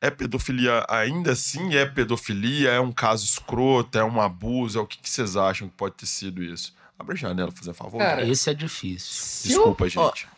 [0.00, 1.74] É pedofilia ainda assim?
[1.74, 2.70] É pedofilia?
[2.70, 3.96] É um caso escroto?
[3.98, 4.78] É um abuso?
[4.78, 6.74] É o que, que vocês acham que pode ter sido isso?
[6.98, 7.98] Abre a janela, fazer favor.
[7.98, 9.48] Cara, Esse é difícil.
[9.50, 10.28] Desculpa, eu- gente.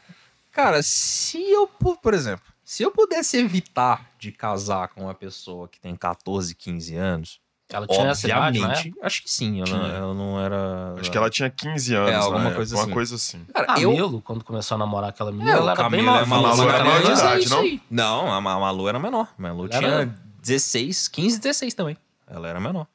[0.58, 5.78] Cara, se eu, por exemplo, se eu pudesse evitar de casar com uma pessoa que
[5.80, 7.40] tem 14, 15 anos,
[7.70, 8.66] Ela tinha essa idade, né?
[8.66, 9.92] obviamente, acho que sim, eu não, Tinha.
[9.98, 10.96] eu não era...
[10.98, 12.54] Acho que ela tinha 15 anos, É, alguma né?
[12.56, 12.92] coisa Uma assim.
[12.92, 13.44] coisa assim.
[13.54, 13.90] Cara, eu...
[13.90, 16.26] Camilo, quando começou a namorar aquela menina, É, ela era bem Camilo é novinha.
[16.42, 17.60] Malu Malu era menor de é idade, não?
[17.60, 17.82] aí.
[17.88, 19.28] Não, a Malu era menor.
[19.38, 21.96] A Malu Ela tinha era- 16, 15, 16 também.
[22.26, 22.88] Ela era menor.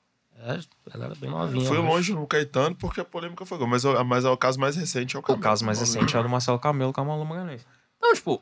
[0.45, 0.59] É,
[0.93, 1.65] ela era bem novinha.
[1.67, 3.57] Foi longe no Caetano porque a polêmica foi.
[3.65, 5.41] Mas, o- mas é o caso mais recente é o O Camilo.
[5.43, 7.65] caso mais recente é o do Marcelo Camelo com a Malu Magalhães.
[7.97, 8.41] Então, tipo,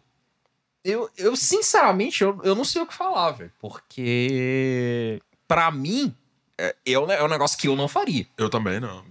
[0.83, 3.51] eu, eu sinceramente, eu, eu não sei o que falar, velho.
[3.59, 6.15] Porque, pra mim,
[6.57, 8.25] é, é um negócio que eu não faria.
[8.37, 9.03] Eu também não.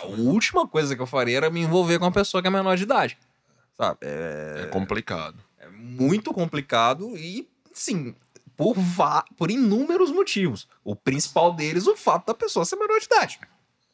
[0.00, 2.76] A última coisa que eu faria era me envolver com uma pessoa que é menor
[2.76, 3.16] de idade.
[3.76, 3.98] Sabe?
[4.02, 5.36] É, É complicado.
[5.58, 8.14] é muito complicado e, sim,
[8.60, 10.68] por, va- por inúmeros motivos.
[10.84, 13.40] O principal deles, o fato da pessoa ser menor de idade.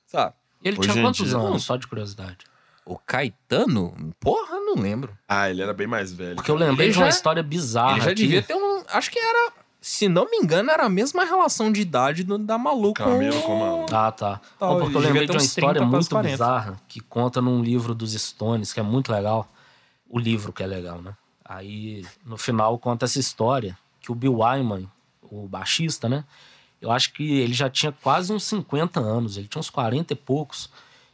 [0.09, 0.35] Sabe?
[0.61, 2.39] E ele Hoje tinha quantos anos, só de curiosidade?
[2.85, 4.13] O Caetano?
[4.19, 5.17] Porra, não lembro.
[5.29, 6.35] Ah, ele era bem mais velho.
[6.35, 8.23] Porque eu lembrei Ele de uma já- história bizarra Ele já aqui.
[8.23, 8.83] devia ter um.
[8.89, 9.53] Acho que era.
[9.81, 13.05] Se não me engano, era a mesma relação de idade do- da Malu com.
[13.05, 14.07] Camilo com a.
[14.09, 14.41] Ah, tá.
[14.59, 16.33] Tá, Não, porque eu lembrei de uma história 30 para os muito 40.
[16.33, 19.49] bizarra que conta num livro dos Stones, que é muito legal.
[20.09, 21.13] O livro que é legal, né?
[21.45, 24.89] Aí, no final, conta essa história que o Bill Wyman,
[25.21, 26.25] o baixista, né?
[26.81, 30.17] Eu acho que ele já tinha quase uns 50 anos, ele tinha uns 40 e
[30.17, 30.71] poucos.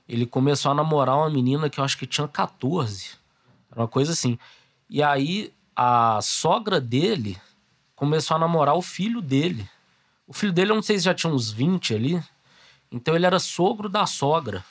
[0.09, 3.13] Ele começou a namorar uma menina que eu acho que tinha 14.
[3.71, 4.39] Era uma coisa assim.
[4.91, 7.39] E aí, a sogra dele
[7.97, 9.67] começou a namorar o filho dele.
[10.27, 12.23] O filho dele, eu não sei se já tinha uns 20 ali.
[12.91, 14.63] Então ele era sogro da sogra.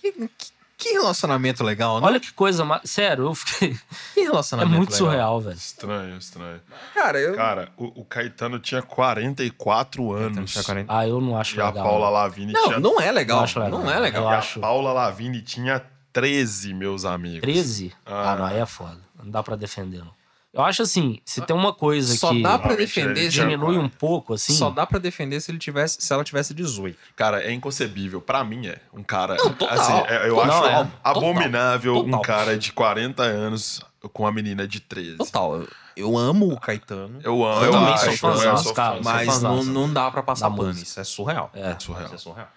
[0.00, 2.06] Que, que- que relacionamento legal, né?
[2.06, 2.64] Olha que coisa.
[2.64, 3.76] ma- Sério, eu fiquei.
[4.14, 5.06] que É relacionamento muito legal.
[5.06, 5.56] surreal, velho.
[5.56, 6.60] Estranho, estranho.
[6.94, 7.34] Cara, eu.
[7.36, 10.52] Cara, o, o Caetano tinha 44 anos.
[10.52, 10.92] tinha 40.
[10.96, 11.84] Ah, eu não acho E a legal.
[11.84, 12.80] Paula Lavigne Não, tinha.
[12.80, 13.38] não é legal.
[13.38, 13.80] Eu acho legal.
[13.80, 14.24] Não é legal.
[14.24, 17.40] Eu e a acho- Paula Lavigne tinha 13, meus amigos.
[17.40, 17.92] 13?
[18.04, 18.32] Ah.
[18.32, 18.98] Ah, não, aí é foda.
[19.22, 20.21] Não dá pra defender, não.
[20.52, 23.88] Eu acho assim, se tem uma coisa Só que dá pra Realmente, defender diminui um
[23.88, 24.52] pouco, assim.
[24.52, 26.98] Só dá pra defender se ele tivesse, se ela tivesse 18.
[27.16, 28.20] Cara, é inconcebível.
[28.20, 28.78] Pra mim é.
[28.92, 29.36] Um cara.
[29.36, 29.68] total.
[29.70, 30.88] Assim, é- eu Não, acho é.
[31.02, 32.18] abominável Total.
[32.18, 33.80] um cara de 40 anos
[34.12, 35.16] com uma menina de 13.
[35.16, 35.62] Total.
[35.96, 37.18] eu- amo o Caetano.
[37.24, 37.60] Eu amo.
[37.60, 40.72] Eu eu também acho, sou fãzão, cara, Mas não, não dá pra passar pano.
[40.72, 41.50] Isso é surreal.
[41.54, 41.74] É.
[41.78, 42.06] Surreal.
[42.06, 42.48] Isso é surreal.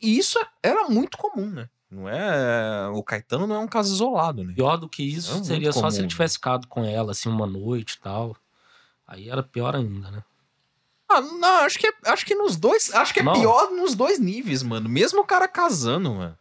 [0.00, 1.68] E isso era muito comum, né?
[1.94, 2.88] Não é.
[2.92, 4.52] O Caetano não é um caso isolado, né?
[4.54, 6.08] Pior do que isso É seria só se comum, ele né?
[6.08, 8.36] tivesse ficado com ela, assim, uma noite e tal.
[9.06, 10.22] Aí era pior ainda, né?
[11.08, 12.92] Ah, não, acho que, é, acho que nos dois.
[12.94, 13.34] Acho que é Não.
[13.34, 14.88] pior nos dois níveis, mano.
[14.88, 16.36] Mesmo o cara casando, mano.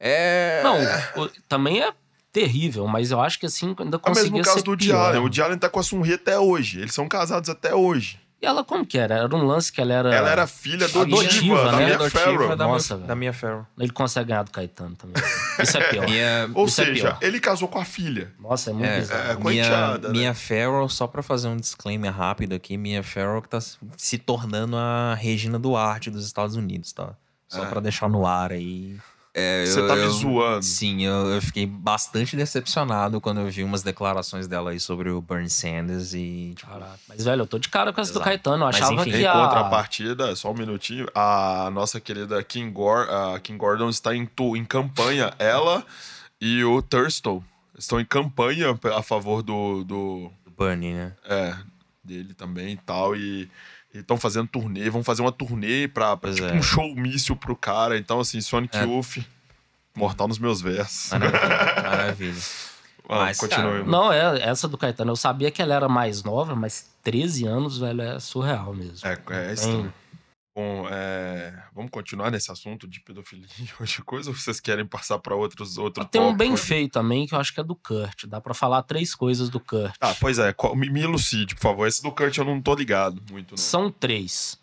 [0.00, 0.62] É.
[0.62, 1.92] Não, o- também é
[2.32, 4.78] terrível, mas eu acho que assim, ainda É o mesmo conseguia caso do pior.
[4.78, 5.20] Diallen.
[5.20, 6.80] O Diallen tá com a Sunri até hoje.
[6.80, 8.18] Eles são casados até hoje.
[8.44, 9.14] E ela como que era?
[9.16, 10.14] Era um lance que ela era...
[10.14, 11.86] Ela era filha do Adotiva, Diva, da né?
[11.86, 12.56] Mia adotiva Farrow.
[12.56, 13.08] da, Nossa, minha, velho.
[13.08, 13.66] da minha Farrow.
[13.78, 15.22] Ele consegue ganhar do Caetano também.
[15.58, 16.04] Isso é pior.
[16.08, 17.18] Minha, Ou Isso é seja, pior.
[17.22, 18.32] ele casou com a filha.
[18.38, 19.30] Nossa, é muito É, bizarro.
[19.30, 20.08] é, minha, né?
[20.10, 23.58] minha Farrell, só pra fazer um disclaimer rápido aqui, minha Farrell que tá
[23.96, 27.14] se tornando a Regina Duarte dos Estados Unidos, tá?
[27.48, 27.66] Só É.
[27.66, 28.98] pra deixar no ar aí.
[29.36, 30.62] É, Você eu- tá me eu- zoando.
[30.64, 35.20] Sim, eu, eu fiquei bastante decepcionado quando eu vi umas declarações dela aí sobre o
[35.20, 36.98] Bernie Sanders e, tipo, Caraca.
[37.08, 38.24] Mas, velho, eu tô de cara com essa do Exato.
[38.26, 38.62] Caetano.
[38.62, 39.32] Eu Mas, achava enfim, que Em a...
[39.32, 44.56] contrapartida, só um minutinho, a nossa querida Kim, Gor a Kim Gordon está em, tu-
[44.56, 45.84] em campanha, ela
[46.40, 47.42] e o Thurston
[47.76, 51.12] estão em campanha a favor do, do do Bernie, né?
[51.24, 51.56] é,
[52.04, 53.50] dele também e tal, e
[54.00, 56.52] estão fazendo turnê, vão fazer uma turnê pra, pra tipo é.
[56.52, 58.82] um show míssil pro cara, então assim, Sonic É.
[58.82, 59.18] Youth,
[59.94, 61.10] mortal nos meus versos.
[61.10, 61.40] Maravilha.
[61.82, 62.42] maravilha.
[63.06, 65.12] Ah, Mas, cara, Não, é essa do Caetano.
[65.12, 69.06] Eu sabia que ela era mais nova, mas 13 anos, velho, é surreal mesmo.
[69.06, 69.92] É, é estranho.
[70.56, 75.18] Bom, é, vamos continuar nesse assunto de pedofilia e outra coisa ou vocês querem passar
[75.18, 76.56] para outros outro Tem um bem aí?
[76.56, 78.26] feio também, que eu acho que é do Kurt.
[78.26, 79.96] Dá pra falar três coisas do Kurt.
[80.00, 81.88] Ah, pois é, me elucide, por favor.
[81.88, 83.58] Esse do Kurt eu não tô ligado muito, não.
[83.58, 84.56] São três.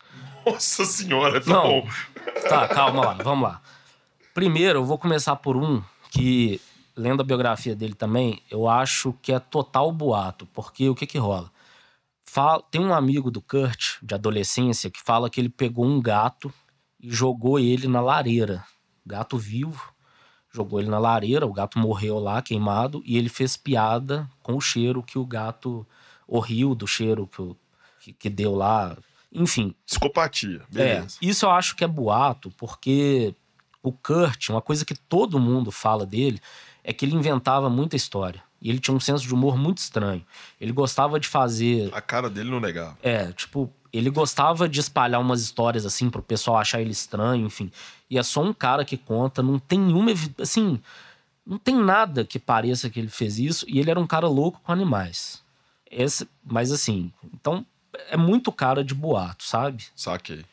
[0.46, 1.62] Nossa senhora, tá Não.
[1.82, 1.88] bom.
[2.48, 3.60] Tá, calma lá, vamos lá.
[4.32, 6.58] Primeiro, eu vou começar por um que,
[6.96, 10.46] lendo a biografia dele também, eu acho que é total boato.
[10.54, 11.50] Porque o que que rola?
[12.32, 16.50] Fala- tem um amigo do Kurt, de adolescência, que fala que ele pegou um gato
[16.98, 18.64] e jogou ele na lareira.
[19.04, 19.92] Gato vivo.
[20.54, 24.60] jogou ele na lareira, o gato morreu lá, queimado, e ele fez piada com o
[24.60, 25.86] cheiro que o gato.
[26.26, 27.56] O rio do cheiro que, o-
[28.00, 28.96] que, que deu lá.
[29.30, 30.62] Enfim, Psicopatia.
[30.70, 31.16] é, Beleza.
[31.22, 33.34] isso eu acho que é boato, porque
[33.82, 36.38] o Kurt, uma coisa que todo mundo fala dele,
[36.84, 38.42] é que ele inventava muita história.
[38.62, 40.24] E ele tinha um senso de humor muito estranho.
[40.60, 41.90] Ele gostava de fazer.
[41.92, 42.96] A cara dele não negava.
[43.02, 47.72] É, tipo, ele gostava de espalhar umas histórias assim pro pessoal achar ele estranho, enfim.
[48.08, 50.12] E é só um cara que conta, não tem nenhuma.
[50.38, 50.80] Assim,
[51.44, 53.66] não tem nada que pareça que ele fez isso.
[53.68, 55.42] E ele era um cara louco com animais.
[55.90, 57.66] Esse, mas assim, então
[58.08, 59.84] é muito cara de boato, sabe?
[59.96, 60.44] Saquei.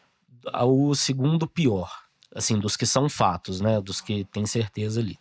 [0.64, 1.92] o segundo pior,
[2.36, 3.80] assim, dos que são fatos, né?
[3.80, 5.18] Dos que tem certeza ali.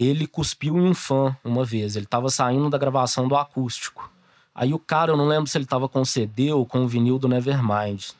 [0.00, 1.94] Ele cuspiu em um fã uma vez.
[1.94, 4.10] Ele tava saindo da gravação do acústico.
[4.54, 6.88] Aí o cara, eu não lembro se ele tava com o CD ou com o
[6.88, 8.12] vinil do Nevermind.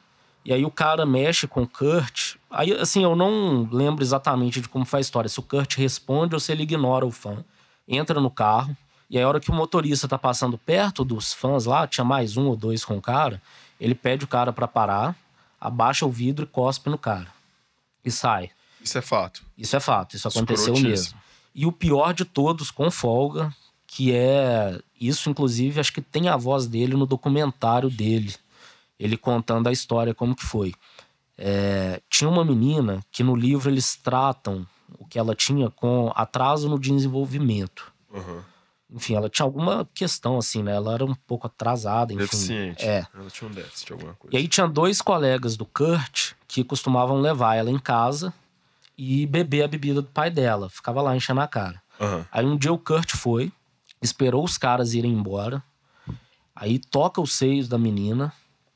[0.45, 2.35] E aí o cara mexe com o Kurt.
[2.51, 5.29] Aí, assim, eu não lembro exatamente de como foi a história.
[5.31, 7.43] Se o Kurt responde ou se ele ignora o fã.
[7.89, 8.77] Entra no carro.
[9.09, 12.37] E aí, a hora que o motorista tá passando perto dos fãs lá, tinha mais
[12.37, 13.41] um ou dois com o cara,
[13.81, 15.17] ele pede o cara pra parar,
[15.59, 17.29] abaixa o vidro e cospe no cara.
[18.05, 18.51] E sai.
[18.83, 19.43] Isso é fato.
[19.57, 21.20] Isso é fato, isso aconteceu mesmo.
[21.55, 23.53] E o pior de todos, com folga,
[23.87, 24.81] que é.
[25.01, 28.35] Isso, inclusive, acho que tem a voz dele no documentário dele.
[28.99, 30.75] Ele contando a história, como que foi.
[31.37, 34.67] É, tinha uma menina que no livro eles tratam
[34.99, 37.91] o que ela tinha com atraso no desenvolvimento.
[38.13, 38.43] Uhum.
[38.93, 40.75] Enfim, ela tinha alguma questão, assim, né?
[40.75, 42.25] Ela era um pouco atrasada, enfim.
[42.25, 42.85] Deficiente.
[42.85, 43.07] É.
[43.15, 44.37] Ela tinha um déficit alguma coisa.
[44.37, 48.35] E aí tinha dois colegas do Kurt que costumavam levar ela em casa
[49.03, 50.69] e beber a bebida do pai dela.
[50.69, 51.81] Ficava lá enchendo a cara.
[51.99, 52.27] Aham.
[52.31, 53.51] Aí um dia o Kurt foi,
[54.03, 55.63] esperou os caras irem embora.
[56.55, 58.31] Aí toca os seios da menina,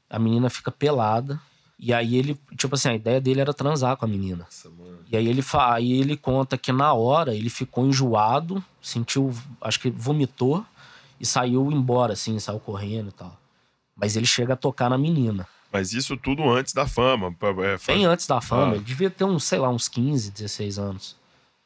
[0.09, 1.39] a menina fica pelada.
[1.79, 4.45] E aí ele, tipo assim, a ideia dele era transar com a menina.
[4.45, 4.71] Nossa.
[5.13, 9.91] E aí ele, aí ele conta que na hora ele ficou enjoado, sentiu, acho que
[9.91, 10.65] vomitou
[11.21, 13.39] e saiu embora, assim, saiu correndo e tal.
[13.95, 15.47] Mas ele chega a tocar na menina.
[15.75, 17.35] Mas isso tudo antes da fama.
[17.65, 18.75] É, Bem antes da fama, Ah.
[18.77, 21.17] ele devia ter uns, sei lá, uns 15, 16 anos.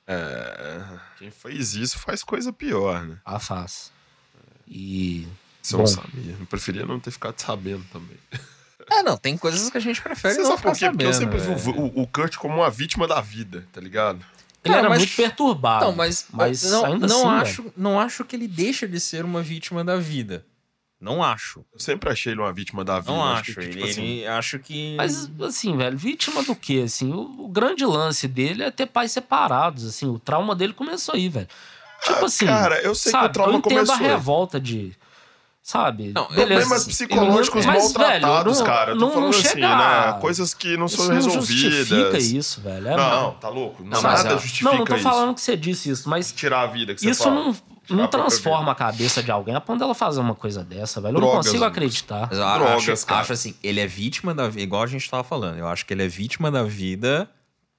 [0.07, 0.81] é,
[1.18, 3.18] quem fez isso faz coisa pior, né?
[3.25, 3.92] Ah, faz.
[4.66, 5.29] E.
[5.71, 5.79] Eu Bom.
[5.79, 6.37] não sabia.
[6.40, 8.16] Eu preferia não ter ficado sabendo também.
[8.90, 10.88] É, não, tem coisas que a gente prefere Você não sabe por quê?
[10.88, 11.79] Porque eu sabendo, sempre vi velho.
[11.94, 14.25] o, o Kurt como uma vítima da vida, tá ligado?
[14.64, 15.85] Ele Cara, era mas- muito perturbado.
[15.85, 19.25] Não, mas, mas não, ainda não assim, acho, não acho que ele deixa de ser
[19.27, 20.47] uma vítima da vida.
[21.00, 21.64] Não acho.
[21.72, 23.12] Eu sempre achei ele uma vítima da vida.
[23.12, 23.54] Não Acho acho.
[23.54, 24.96] que, Ele, tipo assim, ele- acho que.
[24.96, 26.82] Mas, assim, velho, vítima do quê?
[26.84, 30.06] Assim, o, o grande lance dele é ter pais separados, assim.
[30.06, 31.46] O trauma dele começou aí, velho.
[32.04, 32.46] Tipo assim.
[32.46, 34.92] Ah, cara, eu sei que sabe, o trauma eu entendo começou a revolta de.
[35.62, 36.12] Sabe?
[36.14, 38.90] Não, Problemas psicológicos Mas, maltratados, velho, não- cara.
[38.92, 40.18] Eu tô não- falando não assim, chega- né?
[40.20, 41.48] Coisas que não Isso são não resolvidas.
[41.48, 42.88] justifica isso, velho.
[42.88, 43.84] É, Não, tá louco.
[43.84, 45.02] Não, nada justifica Não, não tô isso.
[45.02, 47.34] falando que você disse isso, mas Tirar a vida que você isso fala.
[47.34, 47.56] não,
[47.88, 51.11] não transforma a cabeça de alguém a ponto dela fazer uma coisa dessa, velho.
[51.16, 51.70] Eu não Drogas, consigo Lucas.
[51.77, 52.29] acreditar.
[52.31, 53.20] Mas eu Drogas, acho, cara.
[53.22, 55.59] acho assim, ele é vítima da vida, igual a gente tava falando.
[55.59, 57.29] Eu acho que ele é vítima da vida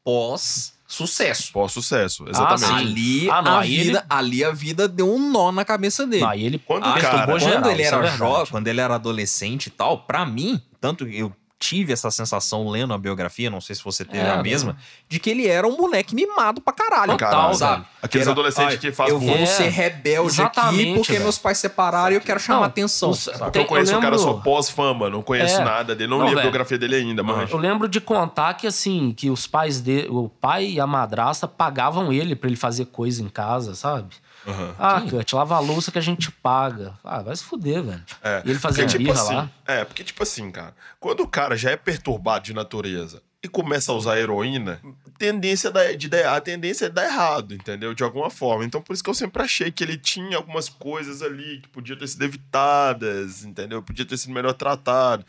[0.04, 1.52] pós-sucesso.
[1.54, 2.30] Pós-sucesso, sim.
[2.30, 2.72] exatamente.
[2.74, 6.06] Ali, Ah, não, a aí ele- vida, ali a vida deu um nó na cabeça
[6.06, 6.26] dele.
[6.26, 8.18] Aí ele Quando Ah, cara- quando geral, ele é era verdade.
[8.18, 12.94] jovem, quando ele era adolescente e tal, pra mim, tanto eu tive essa sensação lendo
[12.94, 14.78] a biografia, não sei se você teve É, a mesma,
[15.10, 17.12] de que ele era um moleque mimado pra caralho.
[17.12, 17.86] Total, Caralho, sabe?
[18.02, 21.24] Aqueles Era, adolescentes "Ai, que fazem Eu vou É, ser rebelde aqui porque velho.
[21.26, 23.10] meus pais separaram e eu quero chamar Não, atenção.
[23.10, 25.64] os- Tem- eu conheço eu o cara lembro- só pós-fama, não conheço É.
[25.66, 26.44] nada dele, não, Não, li a velho.
[26.44, 27.52] biografia dele ainda, mas.
[27.52, 31.46] Eu lembro de contar que, assim, que os pais dele, o pai e a madrasta
[31.46, 34.16] pagavam ele pra ele fazer coisa em casa, sabe?
[34.48, 34.76] Aham.
[34.80, 36.94] Ah, Kurt, lava a louça que a gente paga.
[37.04, 38.04] Ah, vai se fuder, velho.
[38.24, 39.50] É, E ele fazia porque, tipo birra assim, lá.
[39.68, 43.92] É, porque, tipo assim, cara, quando o cara já é perturbado de natureza e começa
[43.92, 44.82] a usar heroína,
[45.18, 47.94] tendência da, de dar, a tendência é dar errado, entendeu?
[47.94, 48.66] De alguma forma.
[48.66, 51.98] Então, por isso que eu sempre achei que ele tinha algumas coisas ali que podiam
[51.98, 53.82] ter sido evitadas, entendeu?
[53.82, 55.26] Podia ter sido melhor tratado.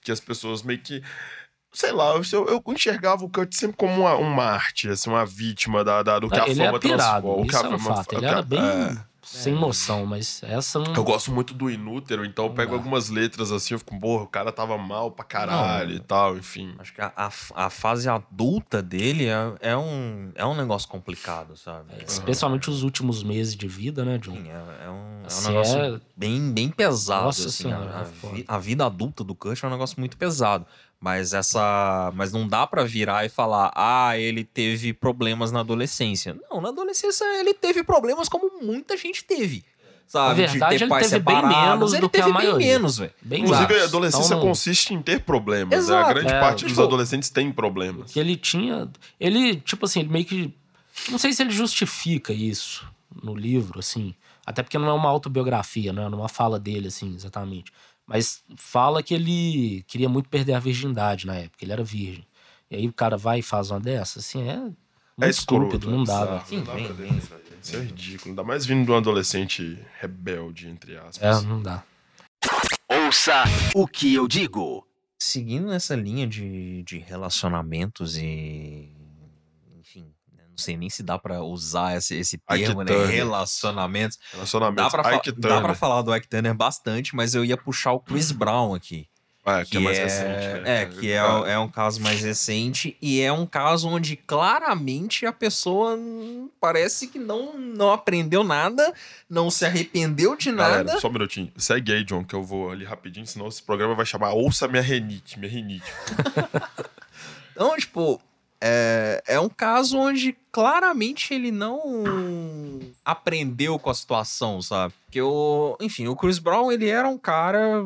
[0.00, 1.02] Que as pessoas meio que.
[1.72, 5.82] Sei lá, eu, eu enxergava o Kurt sempre como uma, um Marte, assim, uma vítima
[5.82, 7.28] da, da- do que a ele fama é transforma.
[7.30, 8.14] o que isso a é um fama- fato.
[8.14, 8.96] Ele era bem é.
[9.22, 10.92] sem noção, mas essa não...
[10.94, 14.26] Eu gosto muito do Inútero, então eu pego algumas letras assim, eu fico, porra, o
[14.26, 16.74] cara tava mal pra caralho e tal, enfim.
[16.78, 21.56] Acho que a, a, a fase adulta dele é, é um, é um negócio complicado,
[21.56, 21.86] sabe?
[22.06, 24.32] Especialmente os últimos meses de vida, né, John?
[24.34, 27.24] Sim, é, é um, é um Assim, negócio é- bem, bem pesado.
[27.24, 28.34] Nossa assim, Senhora, a, a é foda.
[28.34, 30.66] vi- a vida adulta do Kurt é um negócio muito pesado.
[31.02, 32.12] Mas essa.
[32.14, 36.36] Mas não dá pra virar e falar, ah, ele teve problemas na adolescência.
[36.48, 39.64] Não, na adolescência ele teve problemas como muita gente teve.
[40.06, 40.42] Sabe?
[40.42, 42.66] Na verdade, ele teve bem menos ele do que a teve bem maioria.
[42.74, 43.12] menos, velho.
[43.20, 45.70] Bem Inclusive, a adolescência Então, consiste em ter problemas.
[45.70, 45.76] né?
[45.78, 46.10] Exato.
[46.10, 48.12] A grande É, parte dos tipo, adolescentes tem problemas.
[48.12, 48.88] que ele tinha...
[49.18, 50.54] Ele, tipo assim, ele meio que
[51.08, 52.86] Não sei se ele justifica isso
[53.22, 54.14] no livro, assim.
[54.44, 56.06] Até porque não é uma autobiografia, né?
[56.10, 57.72] Não é uma fala dele, assim, exatamente.
[58.12, 62.26] Mas fala que ele queria muito perder a virgindade na época, ele era virgem.
[62.70, 64.76] E aí o cara vai e faz uma dessa, assim, é muito
[65.22, 66.04] É escroto, estúpido, não né?
[66.04, 66.40] dá.
[66.44, 67.12] Sim, não dá bem, pra bem.
[67.14, 67.58] defender.
[67.62, 68.30] Isso é ridículo.
[68.30, 71.42] Ainda mais vindo de um adolescente rebelde, entre aspas.
[71.42, 71.82] É, não dá.
[72.86, 73.44] Ouça
[73.74, 74.86] o que eu digo.
[75.18, 78.91] Seguindo nessa linha de, de relacionamentos e.
[80.62, 82.92] Sei nem se dá pra usar esse, esse termo, né?
[83.06, 84.18] Relacionamentos.
[84.32, 84.82] Relacionamento.
[84.82, 88.00] Dá pra, fa- dá pra falar do Ike Turner bastante, mas eu ia puxar o
[88.00, 89.06] Chris Brown aqui.
[89.44, 90.62] É, que, é mais é, recente.
[90.62, 90.82] né?
[90.82, 95.32] É, que é, é um caso mais recente e é um caso onde claramente a
[95.32, 95.98] pessoa
[96.60, 98.94] parece que não, não aprendeu nada,
[99.28, 100.84] não se arrependeu de nada.
[100.84, 101.52] Galera, só um minutinho.
[101.56, 104.80] Segue aí, John, que eu vou ali rapidinho, senão esse programa vai chamar Ouça Minha
[104.82, 105.90] Renite, minha rinite.
[107.54, 108.20] Então, tipo,
[108.64, 111.82] é, é um caso onde claramente ele não
[113.04, 114.94] aprendeu com a situação, sabe?
[115.04, 117.82] Porque o, enfim, o Chris Brown, ele era um cara,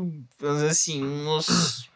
[0.68, 1.88] assim, um dos.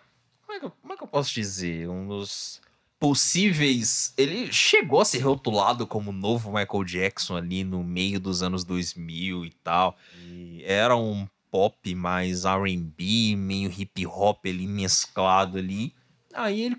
[0.46, 1.88] Como é que, eu- como é que eu posso dizer?
[1.88, 2.60] Um dos
[2.98, 4.12] possíveis.
[4.16, 9.44] Ele chegou a ser rotulado como novo Michael Jackson ali no meio dos anos 2000
[9.44, 9.96] e tal.
[10.26, 15.92] E era um pop mais RB, meio hip hop ali mesclado ali.
[16.32, 16.76] Aí ele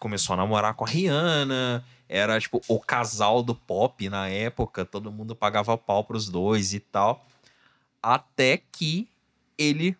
[0.00, 1.84] começou a namorar com a Rihanna.
[2.08, 6.80] Era tipo o casal do pop na época, todo mundo pagava pau pros dois e
[6.80, 7.26] tal.
[8.02, 9.08] Até que
[9.58, 9.96] ele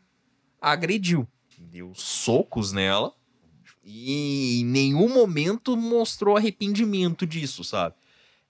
[0.60, 1.26] agrediu,
[1.58, 3.12] deu socos nela
[3.82, 7.94] e em nenhum momento mostrou arrependimento disso, sabe?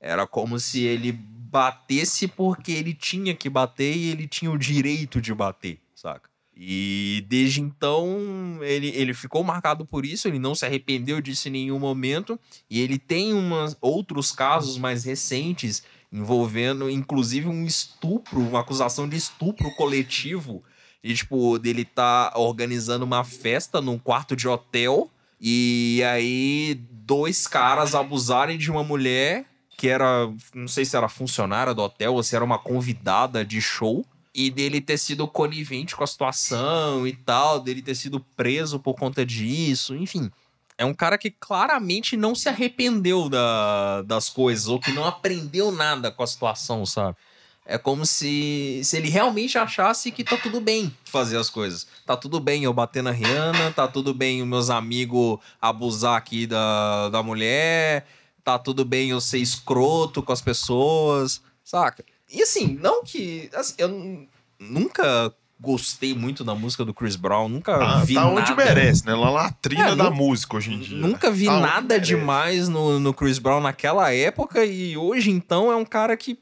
[0.01, 5.21] Era como se ele batesse porque ele tinha que bater e ele tinha o direito
[5.21, 6.29] de bater, saca?
[6.57, 11.53] E desde então ele, ele ficou marcado por isso, ele não se arrependeu disso em
[11.53, 12.41] nenhum momento.
[12.71, 19.17] E ele tem umas, outros casos mais recentes envolvendo, inclusive, um estupro, uma acusação de
[19.17, 20.65] estupro coletivo.
[21.05, 25.11] E, tipo, dele tá organizando uma festa num quarto de hotel.
[25.39, 29.45] E aí, dois caras abusarem de uma mulher
[29.77, 33.61] que era, não sei se era funcionária do hotel ou se era uma convidada de
[33.61, 34.07] show.
[34.39, 38.95] E dele ter sido conivente com a situação e tal, dele ter sido preso por
[38.95, 40.31] conta disso, enfim.
[40.77, 45.73] É um cara que claramente não se arrependeu da, das coisas, ou que não aprendeu
[45.73, 47.17] nada com a situação, sabe?
[47.65, 51.87] É como se, se ele realmente achasse que tá tudo bem fazer as coisas.
[52.05, 56.47] Tá tudo bem eu bater na Rihanna, tá tudo bem os meus amigos abusar aqui
[56.47, 58.07] da, da mulher,
[58.45, 62.05] tá tudo bem eu ser escroto com as pessoas, saca?
[62.33, 63.49] E assim, não que.
[63.55, 64.27] assim, eu
[64.59, 68.57] nunca gostei muito da música do Chris Brown, nunca Tá, vi tá onde nada.
[68.65, 69.13] merece, né?
[69.13, 70.99] Na latrina É, da música hoje em dia.
[70.99, 75.73] Nunca vi Tá onde nada demais no, no Chris Brown naquela época e hoje então
[75.73, 76.39] é um cara que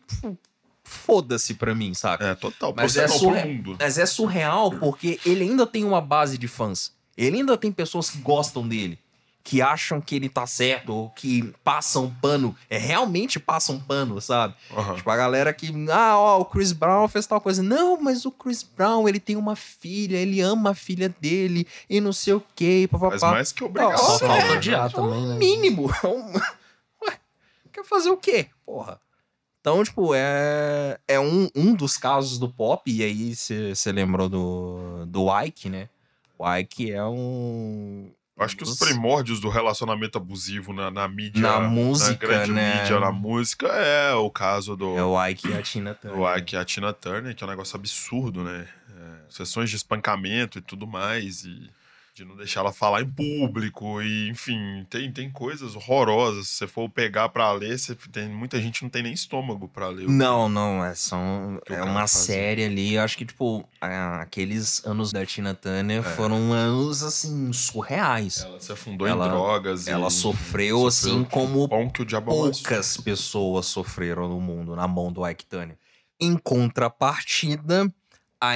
[0.83, 2.25] foda-se pra mim, saca?
[2.29, 2.75] É, total.
[2.77, 3.77] Mas é não, surre- mundo.
[3.79, 6.93] Mas é surreal porque ele ainda tem uma base de fãs.
[7.17, 8.99] Ele ainda tem pessoas que gostam dele,
[9.47, 12.57] que acham que ele tá certo, ou que passam pano.
[12.71, 14.55] É realmente passam pano, sabe?
[14.75, 14.95] Aham.
[14.97, 17.63] Tipo, a galera que, ah, ó, o Chris Brown fez tal coisa.
[17.63, 22.01] Não, mas o Chris Brown, ele tem uma filha, ele ama a filha dele, e
[22.01, 23.31] não sei o quê, Mas papapá.
[23.33, 24.19] mais que Só obrigação.
[24.19, 24.51] falta né?
[24.53, 25.37] odiar É também, o né?
[25.37, 25.91] mínimo.
[26.03, 26.33] É um-
[27.07, 27.19] Ué,
[27.71, 28.47] quer fazer o quê?
[28.65, 28.99] Porra.
[29.61, 35.05] Então, tipo, é, é um, um dos casos do pop, e aí você lembrou do,
[35.07, 35.89] do Ike, né?
[36.39, 38.11] O Ike é um.
[38.37, 41.41] Acho que os primórdios do relacionamento abusivo na, na mídia.
[41.41, 42.81] Na música, grande né?
[42.81, 46.19] mídia, na música, é o caso do, É o Ike e a Tina Turner.
[46.19, 48.67] do Ike e a Tina Turner, que é um negócio absurdo, né?
[48.91, 51.71] É, sessões de espancamento e tudo mais, e
[52.15, 56.47] de não deixar ela falar em público, e enfim, tem, tem coisas horrorosas.
[56.47, 59.89] Se você for pegar pra ler, você tem, muita gente não tem nem estômago pra
[59.89, 60.09] ler.
[60.09, 62.21] Não, não, é, são, Que é uma fazia.
[62.27, 66.03] série ali, eu acho que, tipo, aqueles anos da Tina Turner É.
[66.15, 68.45] foram anos, assim, surreais.
[68.45, 69.89] Ela se afundou Ela- em drogas.
[69.89, 72.53] Ela e, sofreu, assim, sofreu como pão que o diabo amassou.
[72.63, 75.77] poucas pessoas sofreram no mundo na mão do Ike Turner.
[76.21, 77.93] Em contrapartida,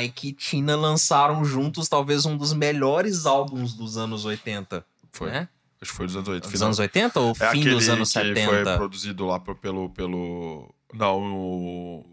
[0.00, 4.84] Ike e Tina lançaram juntos talvez um dos melhores álbuns dos anos 80.
[5.12, 5.30] Foi.
[5.30, 5.48] Né?
[5.80, 6.50] Acho que foi dos anos 80.
[6.52, 8.46] Dos anos 80 ou É fim dos anos que 70?
[8.64, 9.90] foi produzido lá pelo...
[9.90, 10.74] pelo...
[10.92, 12.04] Não, o...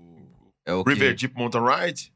[0.66, 2.14] É o que- River Deep Mountain Ride?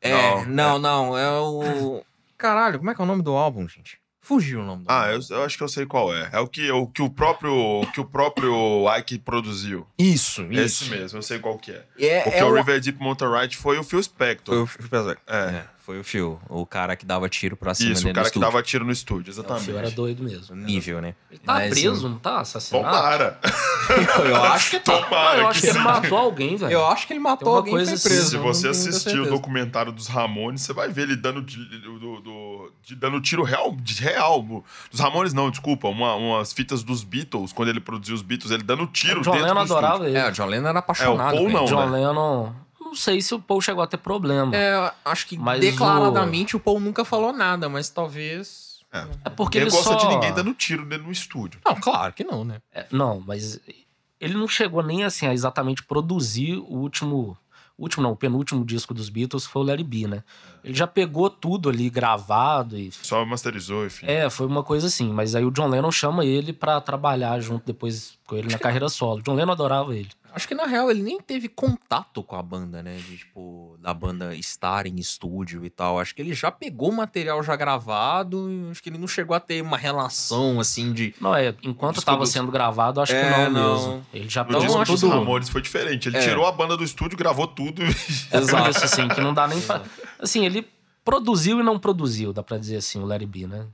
[0.00, 2.04] É, Não, não, não, é o.
[2.36, 3.98] Caralho, como é que é o nome do álbum, gente?
[4.26, 6.28] Fugiu o nome do Ah, eu, eu acho que eu sei qual é.
[6.32, 9.86] É o que o, que o próprio o que o próprio Ike produziu.
[9.96, 10.90] Isso, Esse isso.
[10.90, 11.84] mesmo, eu sei qual que é.
[11.98, 12.54] É, Porque é o o...
[12.54, 14.54] River Deep Motorride foi o Phil Spector.
[14.54, 15.16] Foi o Phil Spector.
[15.28, 15.36] É.
[15.38, 18.30] É, foi o Phil, o cara que dava tiro pra cima Isso, dentro o cara
[18.32, 19.64] que dava tiro no estúdio, O exatamente.
[19.66, 20.56] Fio era doido mesmo.
[20.56, 21.14] O nível, né?
[21.30, 22.40] Ele tá Mas, preso, não tá?
[22.40, 22.84] Assassinado?
[22.84, 23.38] Tomara.
[24.28, 25.00] Eu acho que tá.
[25.00, 26.72] Tomara eu acho que ele matou alguém, velho.
[26.72, 28.30] Eu acho que ele matou alguém coisa foi assim, preso.
[28.30, 32.55] Se você assistir o documentário dos Ramones, você vai ver ele dando, do, do- do-
[32.94, 34.42] dando tiro real, de real.
[34.90, 35.88] Dos Ramones, não, desculpa.
[35.88, 39.32] uma- umas fitas dos Beatles, quando ele produziu os Beatles, ele dando tiro o John
[39.32, 40.16] dentro Lennon do adorava ele.
[40.16, 41.36] É, o John Lennon era apaixonado.
[41.36, 41.64] É, o Paul não.
[41.64, 41.98] John né?
[41.98, 42.52] Lennon...
[42.80, 44.54] Não sei se o Paul chegou a ter problema.
[44.54, 46.60] É, É, acho que Mas declaradamente o...
[46.60, 48.78] Paul nunca falou nada, mas talvez.
[49.36, 49.96] porque Ele ele gosta só...
[49.96, 51.60] de ninguém dando tiro dentro do estúdio.
[51.66, 52.60] Não, claro que não, né?
[52.72, 53.58] É, não, mas
[54.20, 57.36] ele não chegou nem assim a exatamente produzir o último...
[57.78, 60.22] O último não, o penúltimo disco dos Beatles foi o Larry B, né?
[60.64, 62.90] Ele já pegou tudo ali gravado e...
[62.90, 64.06] Só masterizou, enfim.
[64.06, 65.12] É, foi uma coisa assim.
[65.12, 68.88] Mas aí o John Lennon chama ele pra trabalhar junto depois com ele na carreira
[68.88, 69.20] solo.
[69.22, 70.08] John Lennon adorava ele.
[70.36, 72.94] Acho que na real ele nem teve contato com a banda, né?
[72.98, 75.98] De tipo, da banda estar em estúdio e tal.
[75.98, 78.68] Acho que ele já pegou o material já gravado.
[78.70, 81.14] Acho que ele não chegou a ter uma relação assim de.
[81.18, 83.72] Não, é, enquanto estava dos- sendo gravado, acho É, que não, não.
[83.88, 84.06] mesmo.
[84.12, 86.08] Ele já No Então, tudo- Ramones foi diferente.
[86.10, 86.20] Ele É.
[86.20, 87.80] tirou a banda do estúdio, gravou tudo.
[88.30, 88.70] Exato.
[88.70, 89.80] Isso, assim, que não dá nem pra...
[90.20, 90.68] Assim, ele
[91.02, 93.66] produziu e não produziu, dá pra dizer assim, o Larry B, né?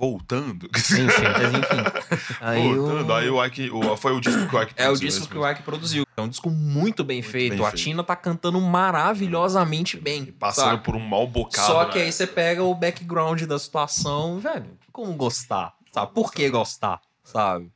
[0.00, 0.66] Voltando.
[0.74, 1.04] Enfim.
[1.04, 2.26] Mas enfim.
[2.40, 3.10] Aí Voltando.
[3.10, 3.14] o...
[3.14, 3.70] Aí o Ike.
[3.70, 5.62] o- foi o disco que o Ike É o produziu, disco esse que o Ike
[5.62, 6.06] produziu.
[6.16, 7.56] É um disco muito bem feito.
[7.56, 7.82] bem a feito.
[7.82, 10.26] Tina tá cantando maravilhosamente bem.
[10.26, 10.82] Passando saca?
[10.82, 11.66] por um mau bocado.
[11.66, 11.90] Só né?
[11.92, 14.78] que aí você pega o background da situação, velho.
[14.92, 15.74] Como gostar?
[15.92, 16.12] Sabe?
[16.14, 17.00] Por que gostar?
[17.24, 17.70] Sabe?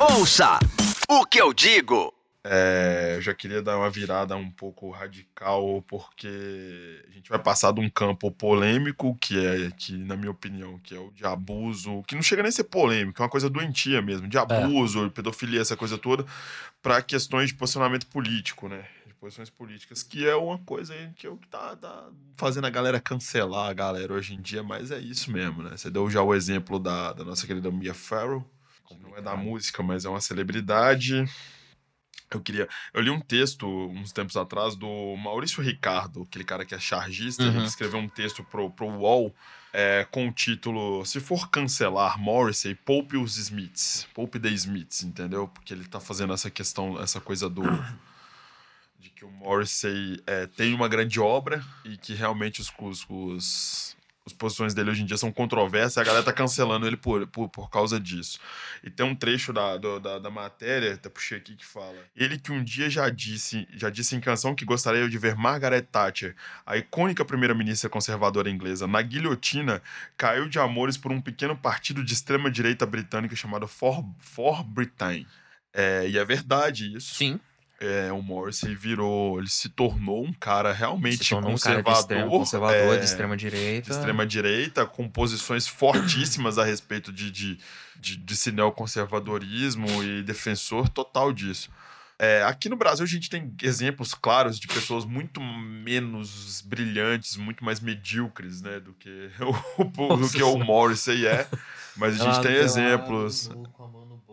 [0.00, 0.58] Ouça
[1.08, 2.13] o que eu digo.
[2.46, 7.72] É, eu já queria dar uma virada um pouco radical, porque a gente vai passar
[7.72, 12.02] de um campo polêmico, que é, que, na minha opinião, que é o de abuso,
[12.06, 15.62] que não chega nem a ser polêmico, é uma coisa doentia mesmo, de abuso, pedofilia,
[15.62, 16.26] essa coisa toda,
[16.82, 18.86] para questões de posicionamento político, né?
[19.06, 23.00] De posições políticas, que é uma coisa que é que tá, tá fazendo a galera
[23.00, 25.78] cancelar a galera hoje em dia, mas é isso mesmo, né?
[25.78, 28.44] Você deu já o exemplo da, da nossa querida Mia Farrow,
[28.86, 31.24] que não é da música, mas é uma celebridade.
[32.30, 32.68] Eu queria.
[32.92, 37.44] Eu li um texto uns tempos atrás do Maurício Ricardo, aquele cara que é chargista,
[37.44, 37.56] Uhum.
[37.56, 39.32] ele escreveu um texto pro, pro UOL
[39.72, 44.06] é, com o título Se for cancelar Morrissey, poupe os Smiths.
[44.14, 45.48] Poupe the Smiths, entendeu?
[45.48, 47.62] Porque ele tá fazendo essa questão, essa coisa do.
[48.98, 53.93] de que o Morrissey é, tem uma grande obra e que realmente os, os, os,
[54.26, 57.26] as posições dele hoje em dia são controversas e a galera tá cancelando ele por,
[57.26, 58.40] por, por causa disso.
[58.82, 62.38] E tem um trecho da, do- da, da matéria, até puxei aqui, que fala: Ele
[62.38, 66.34] que um dia já disse, já disse em canção que gostaria de ver Margaret Thatcher,
[66.64, 69.82] a icônica primeira-ministra conservadora inglesa, na guilhotina,
[70.16, 75.26] caiu de amores por um pequeno partido de extrema-direita britânica chamado For, For Britain.
[75.74, 77.14] É, e é verdade isso.
[77.16, 77.38] Sim.
[77.84, 81.92] É, o Morrissey virou, ele se tornou um cara realmente Se tornou um cara conservador,
[81.92, 83.90] de extrema, conservador, é, de extrema direita.
[83.90, 87.58] de extrema direita, com posições fortíssimas a respeito de, de,
[87.96, 91.70] de, desse neoconservadorismo e defensor total disso.
[92.24, 97.62] É, aqui no Brasil a gente tem exemplos claros de pessoas muito menos brilhantes, muito
[97.64, 99.30] mais medíocres, né, do que
[99.78, 99.82] o,
[100.14, 101.46] o- do que o Morrissey é.
[101.96, 103.50] Mas a gente tem exemplos.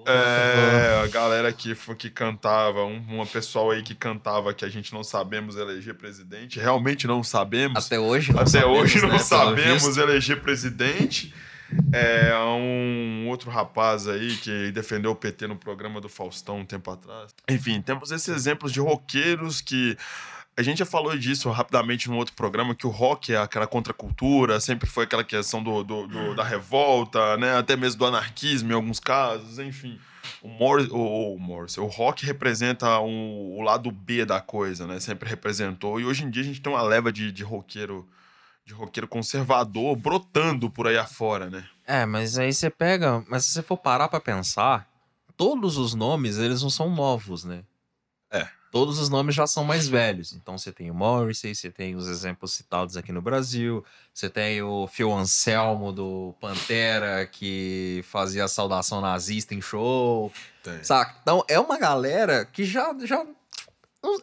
[0.07, 4.91] É, a galera que, que cantava, um, uma pessoal aí que cantava que a gente
[4.93, 7.77] não sabemos eleger presidente, realmente não sabemos.
[7.77, 11.31] Até hoje não Até sabemos, hoje não né, sabemos eleger presidente.
[11.93, 16.89] É um outro rapaz aí que defendeu o PT no programa do Faustão um tempo
[16.91, 17.33] atrás.
[17.49, 19.97] Enfim, temos esses exemplos de roqueiros que.
[20.57, 24.59] A gente já falou disso rapidamente num outro programa, que o rock é aquela contracultura,
[24.59, 27.57] sempre foi aquela questão do, do- do- da revolta, né?
[27.57, 29.97] Até mesmo do anarquismo em alguns casos, enfim.
[30.41, 34.99] O, Morris, o, o, Morris, o rock representa um- o lado B da coisa, né?
[34.99, 35.99] Sempre representou.
[36.01, 38.05] E hoje em dia a gente tem uma leva de, de roqueiro
[38.65, 41.67] de roqueiro conservador brotando por aí afora, né?
[41.85, 43.23] É, mas aí você pega.
[43.27, 44.87] Mas se você for parar pra pensar,
[45.35, 47.63] todos os nomes, eles não são novos, né?
[48.31, 48.47] É.
[48.71, 50.31] Todos os nomes já são mais velhos.
[50.31, 53.83] Então você tem o Morrissey, você tem os exemplos citados aqui no Brasil,
[54.13, 60.31] você tem o Phil Anselmo do Pantera, que fazia a saudação nazista em show.
[60.63, 60.81] Tem.
[60.83, 61.17] Saca?
[61.21, 63.25] Então é uma galera que já, já.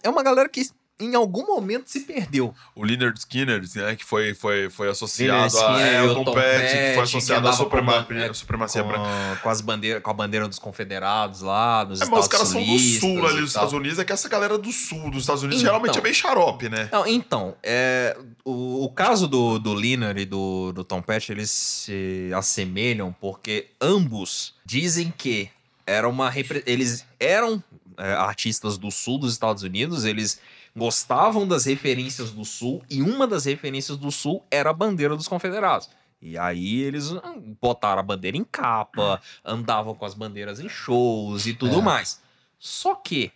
[0.03, 0.63] É uma galera que
[1.01, 2.53] em algum momento se perdeu.
[2.75, 6.95] O Leonard Skinner, né, que foi, foi, foi associado a Skinner, é, Tom Petty, que
[6.95, 9.05] foi associado à suprema, com- é, supremacia branca.
[9.37, 12.29] Com, com as bandeira, com a bandeira dos confederados lá nos É, mas Estados os
[12.29, 13.51] caras são do sul ali dos.
[13.51, 15.73] Estados Unidos, é que essa galera do sul dos Estados Unidos Então.
[15.73, 16.89] geralmente é bem xarope, né?
[16.91, 21.51] Não, então, é, o, o caso do, do Leonard e do, do Tom Petty, eles
[21.51, 25.49] se assemelham porque ambos dizem que
[25.87, 27.63] era uma repre- eles eram
[27.99, 30.41] é, artistas do sul dos Estados Unidos, eles
[30.75, 35.29] gostavam das referências do sul e uma das referências do sul era a bandeira dos
[35.29, 35.91] confederados.
[36.21, 41.47] E aí eles hum, botaram a bandeira em capa, andavam com as bandeiras em shows
[41.47, 41.83] e tudo É.
[41.83, 42.21] mais.
[42.59, 43.31] Só que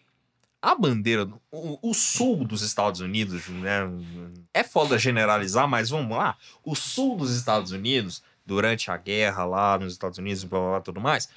[0.60, 3.80] a bandeira, o, o sul dos Estados Unidos, né?
[4.54, 6.36] É foda generalizar, mas vamos lá.
[6.64, 10.70] O sul dos Estados Unidos, durante a guerra lá nos Estados Unidos e blá blá
[10.70, 11.28] blá tudo mais,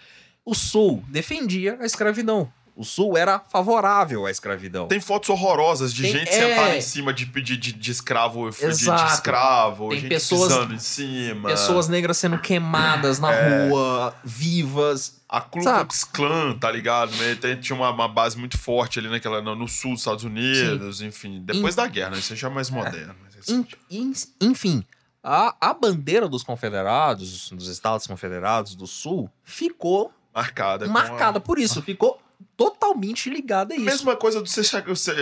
[0.43, 2.51] o sul defendia a escravidão.
[2.75, 4.87] O sul era favorável à escravidão.
[4.89, 6.31] Tem fotos horrorosas de Tem- gente é.
[6.49, 10.73] sentada em cima de, de, de, de escravo, de, de escravo, Tem gente pessoas- pisando
[10.73, 11.49] em cima.
[11.49, 13.69] Pessoas negras sendo queimadas na É.
[13.69, 15.21] rua, vivas.
[15.27, 15.59] A Ku?
[15.61, 17.11] Klux Klan, tá ligado?
[17.15, 17.35] Né?
[17.35, 21.41] Tem- Tinha uma, uma base muito forte ali naquela, no, sul dos Estados Unidos, enfim.
[21.43, 22.19] Depois Em- da guerra, né?
[22.19, 23.15] Isso já é mais moderno.
[23.39, 24.83] assim, En- en- enfim,
[25.23, 30.87] a, a bandeira dos confederados, dos estados confederados do sul, ficou marcada.
[30.87, 32.19] marcada por isso, ficou
[32.57, 33.85] totalmente ligada a A isso.
[33.85, 34.61] mesma coisa de você,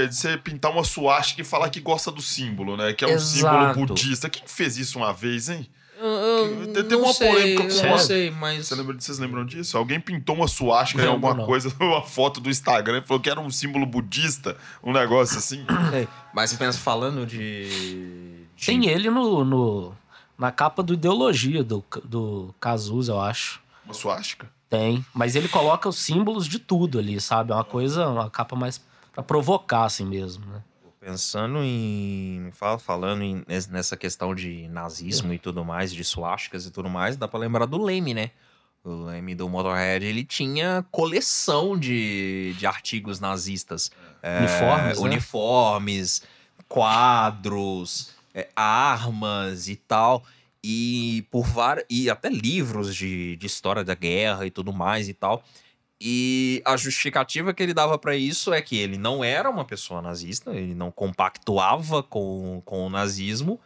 [0.08, 2.94] de pintar uma suástica e falar que gosta do símbolo, né?
[2.94, 3.74] Que é um Exato.
[3.74, 4.30] símbolo budista.
[4.30, 5.68] Quem fez isso uma vez, hein?
[6.00, 6.10] Eu-
[6.66, 9.46] eu Teve uma sei, polêmica com eu uma- não sei, mas Você lembra, vocês lembram
[9.46, 9.78] disso?
[9.78, 11.46] Alguém pintou uma suástica em alguma não.
[11.46, 15.66] coisa, uma foto do Instagram, e falou que era um símbolo budista, um negócio assim.
[15.92, 16.08] Sei.
[16.34, 19.96] Mas pensa falando de, de- Tem ele no, no-
[20.38, 23.62] na capa do Ideologia, do, do Cazuza, eu acho.
[23.86, 24.52] Uma suástica?
[24.74, 25.06] Tem.
[25.14, 27.52] Mas ele coloca os símbolos de tudo ali, sabe?
[27.52, 28.82] É uma coisa, uma capa mais
[29.14, 30.64] pra provocar, assim mesmo, né?
[31.00, 32.50] Pensando em.
[32.54, 36.90] fala- Falando em- nes- nessa questão de nazismo e tudo mais, de suásticas e tudo
[36.90, 38.32] mais, dá pra lembrar do Leme, né?
[38.84, 43.92] O Leme do Motorhead, ele tinha coleção de, de artigos nazistas.
[44.24, 45.04] É, Uniformes, né?
[45.10, 46.24] uniformes,
[46.68, 50.24] quadros, é, armas e tal.
[50.64, 51.86] E por várias.
[51.90, 55.44] E até livros de, de história da guerra e tudo mais e tal.
[56.06, 60.02] E a justificativa que ele dava pra isso é que ele não era uma pessoa
[60.02, 63.58] nazista, ele não compactuava com, com o nazismo,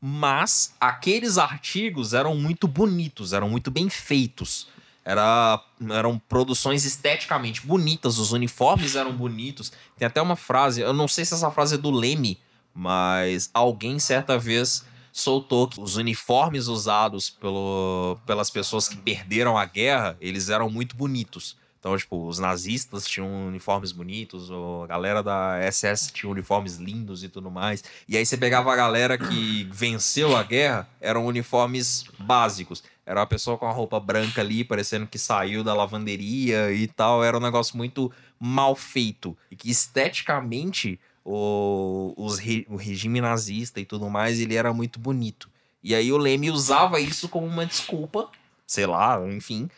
[0.00, 4.68] mas aqueles artigos eram muito bonitos, eram muito bem feitos.
[5.04, 9.70] Era, eram produções esteticamente bonitas, os uniformes eram bonitos.
[9.98, 12.38] Tem até uma frase, eu não sei se essa frase é do Leme,
[12.72, 14.82] mas alguém certa vez
[15.12, 20.96] soltou que os uniformes usados pelo, pelas pessoas que perderam a guerra, eles eram muito
[20.96, 21.56] bonitos.
[21.78, 24.48] Então, tipo, os nazistas tinham uniformes bonitos,
[24.84, 27.82] a galera da SS tinha uniformes lindos e tudo mais.
[28.08, 32.84] E aí você pegava a galera que venceu a guerra, eram uniformes básicos.
[33.04, 37.24] Era uma pessoa com a roupa branca ali, parecendo que saiu da lavanderia e tal.
[37.24, 39.36] Era um negócio muito mal feito.
[39.50, 45.48] E que esteticamente o, os o regime nazista e tudo mais, ele era muito bonito.
[45.82, 48.28] E aí o Leme usava isso como uma desculpa,
[48.66, 49.68] sei lá, enfim,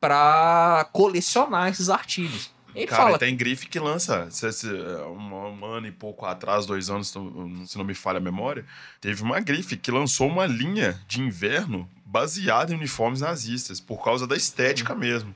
[0.00, 2.50] pra colecionar esses artigos.
[2.74, 4.30] Ele Cara, fala, tem grife que lança.
[4.30, 7.08] Se, se, um, um ano e pouco atrás, dois anos,
[7.66, 8.64] se não me falha a memória,
[9.00, 14.26] teve uma grife que lançou uma linha de inverno baseada em uniformes nazistas, por causa
[14.26, 15.34] da estética mesmo.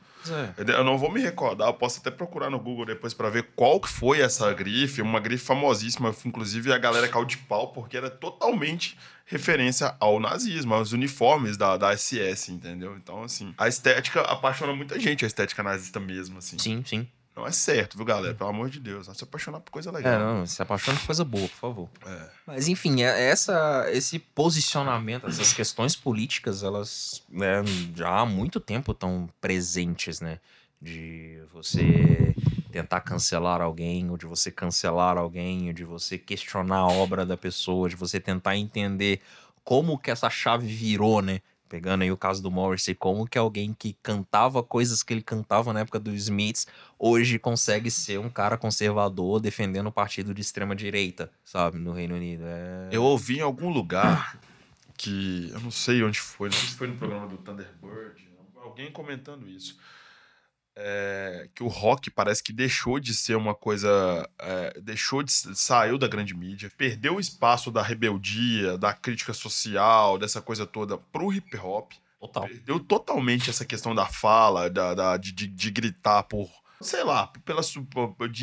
[0.57, 3.81] Eu não vou me recordar, eu posso até procurar no Google depois pra ver qual
[3.81, 8.11] que foi essa grife, uma grife famosíssima, inclusive a galera caiu de pau, porque era
[8.11, 12.97] totalmente referência ao nazismo, aos uniformes da, da SS, entendeu?
[12.97, 16.59] Então, assim, a estética apaixona muita gente, a estética nazista mesmo, assim.
[16.59, 17.09] sim, sim.
[17.37, 18.35] Não é certo, viu, galera?
[18.35, 20.15] Pelo amor de Deus, não se apaixonar por coisa legal.
[20.15, 21.89] É, não, se apaixona por coisa boa, por favor.
[22.07, 22.29] É.
[22.47, 27.63] Mas enfim, é- essa, esse posicionamento, essas questões políticas, elas né,
[27.95, 30.41] já há muito tempo estão presentes, né?
[30.81, 32.35] De você
[32.73, 37.37] tentar cancelar alguém, ou de você cancelar alguém, ou de você questionar a obra da
[37.37, 39.21] pessoa, de você tentar entender
[39.63, 41.41] como que essa chave virou, né?
[41.69, 45.73] Pegando aí o caso do Morrissey, como que alguém que cantava coisas que ele cantava
[45.73, 46.67] na época dos Smiths
[46.99, 52.15] hoje consegue ser um cara conservador defendendo o partido de extrema direita, sabe, no Reino
[52.15, 52.45] Unido.
[52.47, 52.89] É...
[52.93, 54.39] Eu ouvi em algum lugar
[54.97, 55.51] que.
[55.53, 59.49] Eu não sei onde foi, não sei se foi no programa do Thunderbird, alguém comentando
[59.49, 59.79] isso.
[60.77, 64.29] É, que o rock parece que deixou de ser uma coisa.
[64.39, 65.33] é, deixou de.
[65.33, 70.99] saiu da grande mídia, perdeu o espaço da rebeldia, da crítica social, dessa coisa toda
[70.99, 71.93] pro hip hop.
[72.21, 72.45] Total.
[72.47, 76.49] Perdeu totalmente essa questão da fala, da, da- de, de- de gritar por,
[76.81, 77.79] sei lá, pela de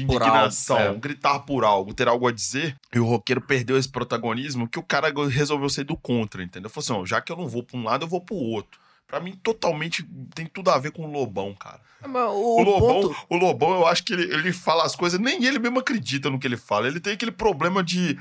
[0.06, 1.00] Por indignação, algo, é.
[1.00, 4.84] gritar por algo, ter algo a dizer, e o roqueiro perdeu esse protagonismo, que o
[4.84, 6.70] cara resolveu ser do contra, entendeu?
[6.70, 8.80] Falou assim, ó, já que eu não vou pra um lado, eu vou pro outro.
[9.08, 11.80] Pra mim, totalmente tem tudo a ver com o Lobão, cara.
[12.04, 15.46] O, O, Lobão, ponto- o Lobão, eu acho que ele, ele fala as coisas, nem
[15.46, 16.88] ele mesmo acredita no que ele fala.
[16.88, 18.20] Ele tem aquele problema de,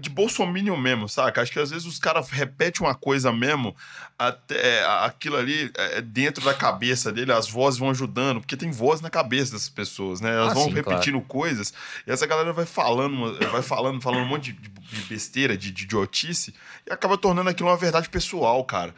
[0.00, 1.40] de bolsominion mesmo, saca?
[1.40, 3.74] Acho que às vezes os caras repetem uma coisa mesmo,
[4.18, 9.00] até aquilo ali é dentro da cabeça dele, as vozes vão ajudando, porque tem voz
[9.00, 10.30] na cabeça dessas pessoas, né?
[10.30, 11.72] Elas Ah, vão sim, repetindo coisas,
[12.06, 15.70] e essa galera vai falando, uma- vai falando, falando um monte de, de besteira, de,
[15.70, 16.54] de idiotice,
[16.86, 18.94] e acaba tornando aquilo uma verdade pessoal, cara.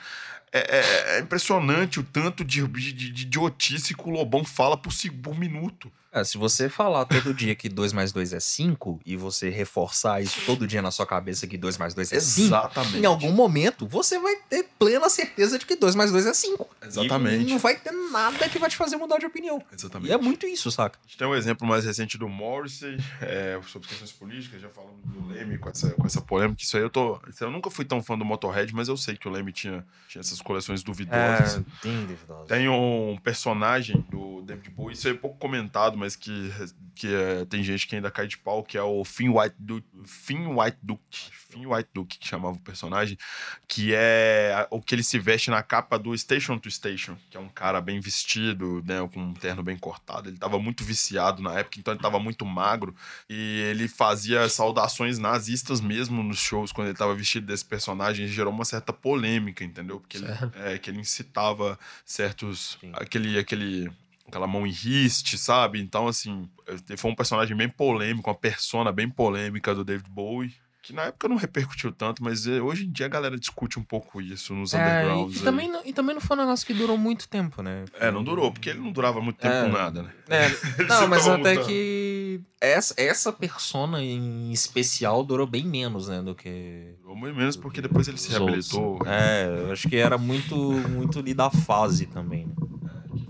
[0.57, 4.93] É, é- é impressionante o tanto de, de, de idiotice que o Lobão fala por,
[5.21, 5.91] por minuto.
[6.15, 10.23] É, se você falar todo dia que 2 mais 2 é 5 e você reforçar
[10.23, 12.99] isso todo dia na sua cabeça que 2 mais 2 é 5, Exatamente.
[12.99, 16.69] em algum momento você vai ter plena certeza de que 2 mais 2 é 5.
[16.87, 17.49] Exatamente.
[17.49, 19.61] E não vai ter nada que vai te fazer mudar de opinião.
[19.73, 20.09] Exatamente.
[20.09, 20.99] E é muito isso, saca?
[21.03, 24.95] A gente tem um exemplo mais recente do Morrissey, é, sobre questões políticas, já falando
[25.05, 26.63] do Leme com essa, com essa polêmica.
[26.63, 27.21] Isso aí eu tô.
[27.41, 30.21] eu nunca fui tão fã do Motorhead, mas eu sei que o Leme tinha, tinha
[30.21, 31.61] essas coleções duvidosas.
[31.83, 32.47] tem duvidoso.
[32.47, 36.53] Tem um personagem do David Bowie, isso aí é pouco comentado, mas que,
[36.95, 39.87] que é, tem gente que ainda cai de pau, que é o Finn White Duke.
[40.05, 41.31] Finn White Duke.
[41.55, 43.17] Finn White Duke, que chamava o personagem,
[43.69, 47.41] que é o que ele se veste na capa do Station to Station, que é
[47.41, 50.29] um cara bem vestido, né, com um terno bem cortado.
[50.29, 52.95] Ele tava muito viciado na época, então ele tava muito magro
[53.29, 58.53] e ele fazia saudações nazistas mesmo nos shows quando ele tava vestido desse personagem, gerou
[58.53, 60.01] uma certa polêmica, entendeu?
[60.01, 60.27] Porque ele,
[60.57, 62.91] é, que ele incitava certos Sim.
[62.95, 63.91] aquele aquele
[64.27, 65.81] aquela mão em riste, sabe?
[65.81, 66.49] Então assim,
[66.89, 70.55] ele foi um personagem bem polêmico, uma persona bem polêmica do David Bowie.
[70.87, 73.83] Que na época não repercutiu tanto, mas eh, hoje em dia a galera discute um
[73.83, 75.37] pouco isso nos É, undergrounds.
[75.37, 77.87] e, e também não, e também não foi um negócio que durou muito tempo, né?
[77.99, 79.63] É, não durou, porque ele não durava muito tempo É.
[79.63, 80.11] com nada, né?
[80.29, 80.49] É,
[80.85, 81.67] não, mas até mudando.
[81.67, 87.57] que essa, essa persona em especial durou bem menos, né, do que Durou muito menos
[87.57, 88.71] porque depois ele se os outros.
[88.71, 89.07] reabilitou.
[89.11, 90.55] É, eu acho que era muito,
[90.91, 92.45] muito ali da fase também.
[92.47, 92.53] né?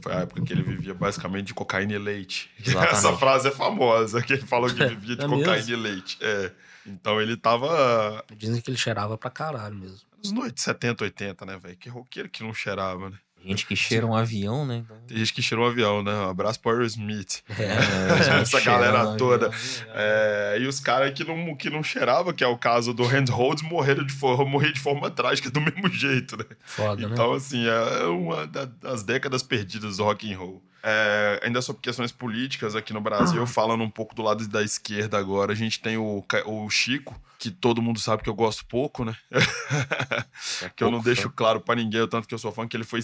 [0.05, 2.51] Foi a época que ele vivia basicamente de cocaína e leite.
[2.61, 2.95] Exatamente.
[2.95, 5.73] Essa frase é famosa, que ele falou que vivia de É cocaína mesmo?
[5.73, 6.19] e leite.
[6.21, 6.53] É.
[6.87, 10.01] Então ele tava Dizem que ele cheirava pra caralho mesmo.
[10.19, 11.77] nos noites 70, 80, né, velho?
[11.79, 13.17] Que roqueiro que não cheirava, né?
[13.47, 14.79] Gente que cheira um avião, né?
[14.85, 16.13] Então, Tem gente que cheirou um avião, né?
[16.13, 17.43] Um abraço pro Aerosmith.
[17.59, 19.47] é, Essa cheira galera um toda.
[19.47, 19.61] avião.
[19.95, 23.63] É, e os caras que não, que não cheirava, que é o caso do Handholds,
[23.63, 26.45] morreram de forma, morrer de forma trágica do mesmo jeito, né?
[26.65, 27.13] Foda, né?
[27.13, 30.63] Então, assim, é uma da- das décadas perdidas do rock and roll.
[30.87, 35.17] É, ainda sobre questões políticas aqui no Brasil, falando um pouco do lado da esquerda
[35.19, 39.03] agora, a gente tem o, o Chico, que todo mundo sabe que eu gosto pouco,
[39.03, 39.17] né?
[40.77, 41.33] que eu não deixo fã.
[41.35, 43.01] claro pra ninguém o tanto que eu sou fã, que ele foi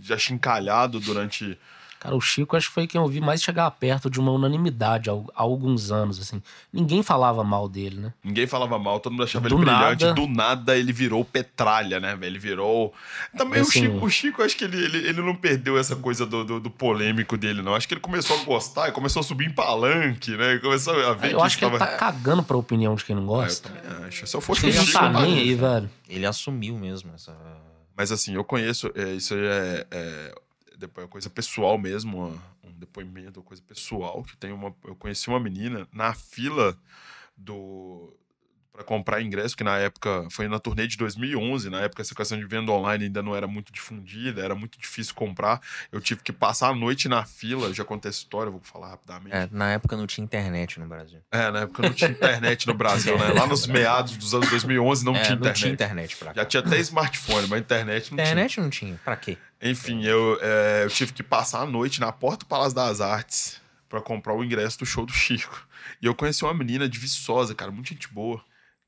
[0.00, 1.58] já chincalhado durante
[2.02, 5.08] Cara, o Chico acho que foi quem eu vi mais chegar perto de uma unanimidade
[5.08, 6.42] há, há alguns anos, assim.
[6.72, 8.12] Ninguém falava mal dele, né?
[8.24, 10.04] Ninguém falava mal, todo mundo achava Do ele brilhante.
[10.04, 10.14] nada.
[10.14, 12.32] Do nada ele virou petralha, né, velho?
[12.32, 12.92] Ele virou.
[13.38, 16.26] Também o Assim- Chico, o Chico, acho que ele, ele, ele não perdeu essa coisa
[16.26, 17.72] do, do, do polêmico dele, não.
[17.76, 20.58] Acho que ele começou a gostar e começou a subir em palanque, né?
[20.58, 23.14] Começou a ver Eu que acho que ele tava- tá cagando pra opinião de quem
[23.14, 23.68] não Ah, eu gosta.
[23.68, 24.26] também acho.
[24.26, 24.98] Se eu fosse Ele o não Chico.
[24.98, 25.88] tá nem aí, velho.
[26.08, 27.32] Ele assumiu mesmo essa.
[27.96, 28.90] Mas assim, eu conheço.
[28.96, 30.34] é, isso aí é, é,
[30.82, 34.22] depois é coisa pessoal mesmo, um depoimento, coisa pessoal.
[34.22, 34.74] Que tem uma.
[34.84, 36.78] Eu conheci uma menina na fila
[37.36, 38.14] do.
[38.72, 41.68] Pra comprar ingresso, que na época foi na turnê de 2011.
[41.68, 45.14] Na época, essa questão de venda online ainda não era muito difundida, era muito difícil
[45.14, 45.60] comprar.
[45.92, 47.74] Eu tive que passar a noite na fila.
[47.74, 49.36] Já contei essa história, vou falar rapidamente.
[49.36, 51.20] É, na época não tinha internet no Brasil.
[51.30, 53.28] É, na época não tinha internet no Brasil, né?
[53.34, 55.58] Lá nos meados dos anos 2011 não É, tinha não internet.
[55.60, 56.40] tinha internet pra cá.
[56.40, 58.24] Já tinha até smartphone, mas internet não tinha.
[58.26, 59.00] Internet não tinha.
[59.04, 59.36] Pra quê?
[59.60, 63.60] Enfim, eu, é, eu tive que passar a noite na porta do Palácio das Artes
[63.86, 65.68] pra comprar o ingresso do show do Chico.
[66.00, 68.42] E eu conheci uma menina de Viçosa, cara, muito gente boa,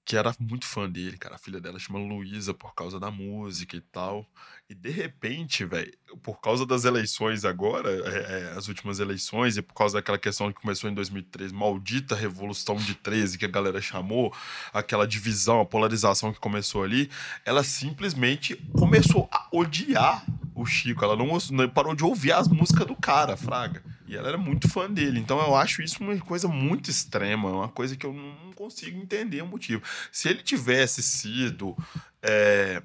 [0.05, 1.37] que era muito fã dele, cara.
[1.37, 4.27] A filha dela chama Luísa por causa da música e tal.
[4.69, 5.93] E de repente, velho,
[6.23, 10.53] por causa das eleições agora, é, é, as últimas eleições, e por causa daquela questão
[10.53, 14.35] que começou em 2013, maldita Revolução de 13, que a galera chamou,
[14.73, 17.11] aquela divisão, a polarização que começou ali,
[17.45, 20.25] ela simplesmente começou a odiar
[20.55, 21.03] o Chico.
[21.03, 23.83] Ela não, não parou de ouvir as músicas do cara, Fraga.
[24.07, 25.19] E ela era muito fã dele.
[25.19, 29.43] Então eu acho isso uma coisa muito extrema, uma coisa que eu não consigo entender
[29.43, 29.83] o motivo.
[30.13, 31.77] Se ele tivesse sido
[32.23, 32.83] é,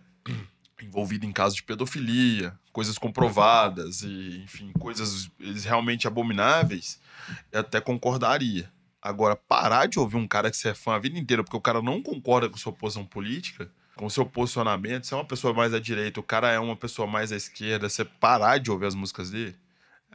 [0.81, 5.29] envolvido em casos de pedofilia, coisas comprovadas e, enfim, coisas
[5.63, 6.99] realmente abomináveis,
[7.51, 8.71] eu até concordaria.
[9.01, 11.61] Agora, parar de ouvir um cara que você é fã a vida inteira porque o
[11.61, 15.73] cara não concorda com sua posição política, com seu posicionamento, você é uma pessoa mais
[15.73, 18.95] à direita, o cara é uma pessoa mais à esquerda, você parar de ouvir as
[18.95, 19.55] músicas dele,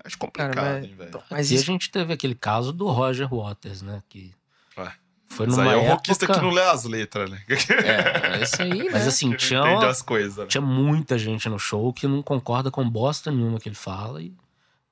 [0.03, 1.23] Acho complicado, Cara, mas- hein, velho.
[1.31, 4.03] Mas e a gente teve aquele caso do Roger Waters, né?
[4.09, 4.33] Que
[4.77, 4.93] Ué,
[5.29, 5.93] foi numa aí é o época...
[5.95, 7.43] rockista que não lê as letras, né?
[7.49, 9.09] É, isso aí, Mas né?
[9.09, 10.37] assim, Que tinha, uma- as coisas.
[10.37, 10.47] né?
[10.47, 14.21] tinha muita gente no show que não concorda com bosta nenhuma que ele fala.
[14.23, 14.33] E...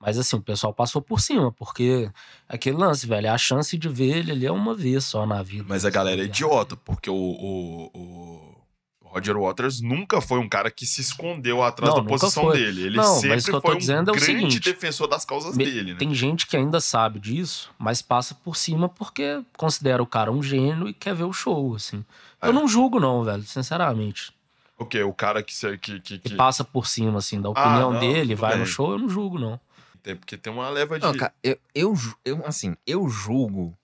[0.01, 2.11] Mas assim, o pessoal passou por cima, porque
[2.49, 5.65] aquele lance, velho, a chance de ver ele ali é uma vez só na vida.
[5.69, 8.55] Mas a galera é Tá idiota, porque o, o, o
[9.13, 12.57] Roger Waters nunca foi um cara que se escondeu atrás Não, da posição foi.
[12.59, 12.83] dele.
[12.87, 14.61] Ele Não, mas sempre o que eu tô foi um dizendo é o grande seguinte,
[14.61, 15.99] defensor das causas Me- dele, né?
[15.99, 20.43] Tem gente que ainda sabe disso, mas passa por cima porque considera o cara um
[20.43, 22.05] gênio e quer ver o show, assim.
[22.41, 22.49] É.
[22.49, 24.33] Eu não julgo, não, velho, sinceramente.
[24.79, 25.03] O quê?
[25.03, 25.55] O cara que...
[25.55, 28.67] que, que, Que que passa por cima, assim, da opinião não, dele, vai no bem.
[28.67, 29.61] show, eu não julgo, não.
[30.03, 31.05] tem, porque tem uma leva de...
[31.07, 31.95] Não, cara, eu, eu,
[32.25, 33.77] eu, assim, eu julgo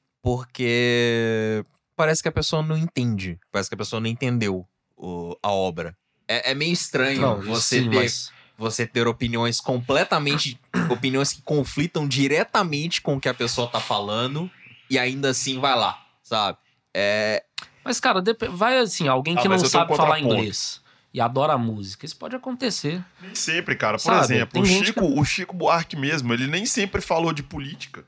[0.58, 1.64] porque
[1.96, 3.38] parece que a pessoa não entende.
[3.52, 4.66] Parece que a pessoa não entendeu
[4.98, 5.96] o- a obra.
[6.26, 10.58] É, é meio estranho Não, você, sim, ter, mas você ter opiniões completamente.
[10.90, 14.50] opiniões que conflitam diretamente com o que a pessoa tá falando
[14.90, 16.58] e ainda assim vai lá, sabe?
[16.94, 17.44] É,
[17.84, 20.20] Mas, cara, dep- vai assim, alguém Ah, que não mas eu tenho um sabe falar
[20.20, 20.80] inglês
[21.12, 22.04] e adora a música.
[22.06, 23.02] Isso pode acontecer.
[23.20, 23.96] Nem sempre, cara.
[23.98, 28.04] Por Sabe, exemplo, o Chico, o Chico Buarque mesmo, ele nem sempre falou de política.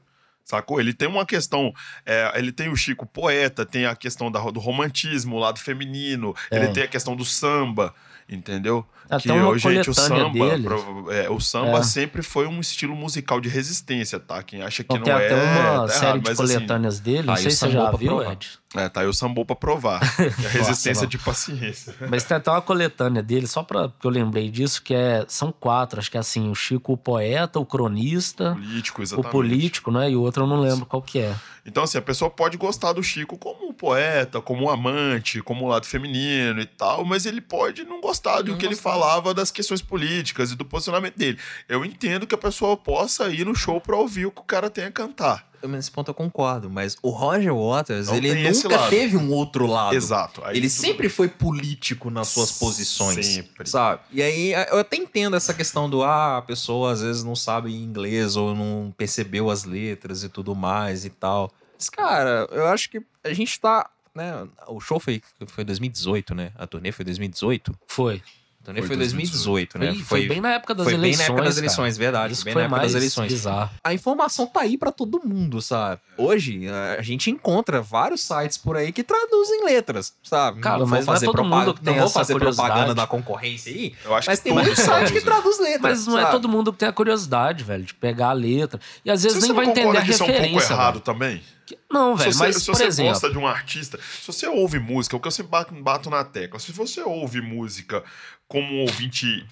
[0.51, 0.80] Sacou?
[0.80, 1.72] Ele tem uma questão.
[2.05, 6.34] é, ele tem o Chico poeta, tem a questão da- do romantismo, o lado feminino,
[6.51, 6.72] ele Tem.
[6.74, 7.94] tem a questão do samba,
[8.28, 8.84] entendeu?
[9.09, 10.62] Até que, uma ô, gente, o samba, dele.
[10.64, 11.82] pro- é, o samba É.
[11.82, 14.42] sempre foi um estilo musical de resistência, tá?
[14.42, 15.26] Quem acha que Então, não tem é.
[15.26, 17.98] até uma tá série de mas, assim, coletâneas dele, não sei se você já pra
[17.98, 18.36] viu, provar.
[18.77, 20.01] É, tá aí o sambou pra provar.
[20.18, 21.09] A resistência não.
[21.09, 21.95] de paciência.
[22.09, 25.51] Mas tem até uma coletânea dele, só pra que eu lembrei disso, que é, são
[25.51, 29.33] quatro, acho que é assim, o Chico o poeta, o cronista, Político, o exatamente.
[29.33, 30.11] político, né?
[30.11, 31.35] E o outro eu não lembro qual que é.
[31.66, 35.64] Então, assim, a pessoa pode gostar do Chico como um poeta, como um amante, como
[35.64, 39.51] um lado feminino e tal, mas ele pode não gostar do que ele falava das
[39.51, 41.39] questões políticas e do posicionamento dele.
[41.68, 44.71] Eu entendo que a pessoa possa ir no show pra ouvir o que o cara
[44.71, 45.49] tem a cantar.
[45.63, 49.67] Eu- nesse ponto eu concordo, mas o Roger Waters, Não ele nunca teve um outro
[49.67, 49.95] lado.
[49.95, 50.43] Exato.
[50.45, 51.11] Aí ele sempre bem.
[51.11, 53.27] foi político nas suas posições.
[53.27, 53.69] Sempre.
[53.69, 54.01] Sabe?
[54.13, 57.75] E aí eu até entendo essa questão do ah, a pessoa às vezes não sabe
[57.75, 61.53] inglês ou não percebeu as letras e tudo mais e tal.
[61.79, 63.89] Mas, cara, eu acho que a gente tá.
[64.15, 66.51] Né, o show foi, foi 2018, né?
[66.57, 67.73] A turnê foi 2018.
[67.87, 68.21] Foi.
[68.61, 69.87] A turnê Foi foi 2018, né?
[69.95, 71.19] Foi, foi bem na época das foi bem eleições.
[71.19, 71.65] na época das cara.
[71.67, 72.33] eleições, verdade.
[72.35, 73.33] Isso bem foi na época mais das eleições.
[73.33, 73.71] bizarro.
[73.83, 76.01] A informação tá aí pra todo mundo, sabe?
[76.19, 80.61] Hoje a gente encontra vários sites por aí que traduzem letras, sabe?
[80.61, 82.19] Cara, não vou mas não é fazer todo propaganda- mundo que tem não vou essa
[82.19, 82.95] fazer propaganda curiosidade.
[82.95, 85.23] da concorrência aí, Eu acho mas que tem muito site que traduzem.
[85.23, 85.81] traduz letras.
[85.83, 86.33] Mas não é sabe?
[86.33, 88.79] todo mundo que tem a curiosidade, velho, de pegar a letra.
[89.03, 90.73] E às vezes você nem vai entender a que isso é um pouco referência.
[90.75, 91.05] errado velho.
[91.05, 91.43] também?
[91.91, 93.12] Não, velho, se você, mas, se você exemplo...
[93.12, 96.25] gosta de um artista, se você ouve música, o que eu sempre bato, bato na
[96.25, 98.03] tecla, se você ouve música
[98.49, 99.47] como um ouvinte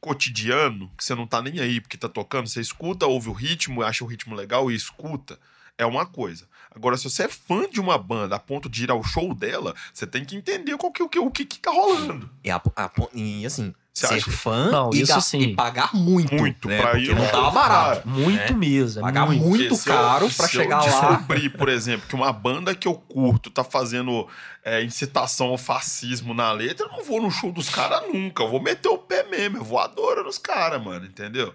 [0.00, 3.82] cotidiano, que você não tá nem aí porque tá tocando, você escuta, ouve o ritmo,
[3.82, 5.38] acha o ritmo legal e escuta,
[5.78, 6.48] é uma coisa.
[6.74, 9.74] Agora, se você é fã de uma banda a ponto de ir ao show dela,
[9.92, 12.28] você tem que entender qual que, o, que, o que, que tá rolando.
[12.42, 14.30] E, a- a- e, assim, Você ser acha?
[14.30, 15.40] fã Não, e, isso sim.
[15.40, 16.34] e pagar muito.
[16.34, 16.80] Muito, né?
[16.80, 18.08] pra Porque ir não tava barato.
[18.08, 18.58] Muito né?
[18.58, 19.44] mesmo, é Pagar muito.
[19.44, 21.10] muito caro pra se chegar eu lá.
[21.10, 24.26] descobrir, por exemplo, que uma banda que eu curto tá fazendo
[24.64, 28.42] é, incitação ao fascismo na letra, eu não vou no show dos caras nunca.
[28.42, 31.52] Eu vou meter o pé mesmo, eu vou adorando os caras, mano, entendeu?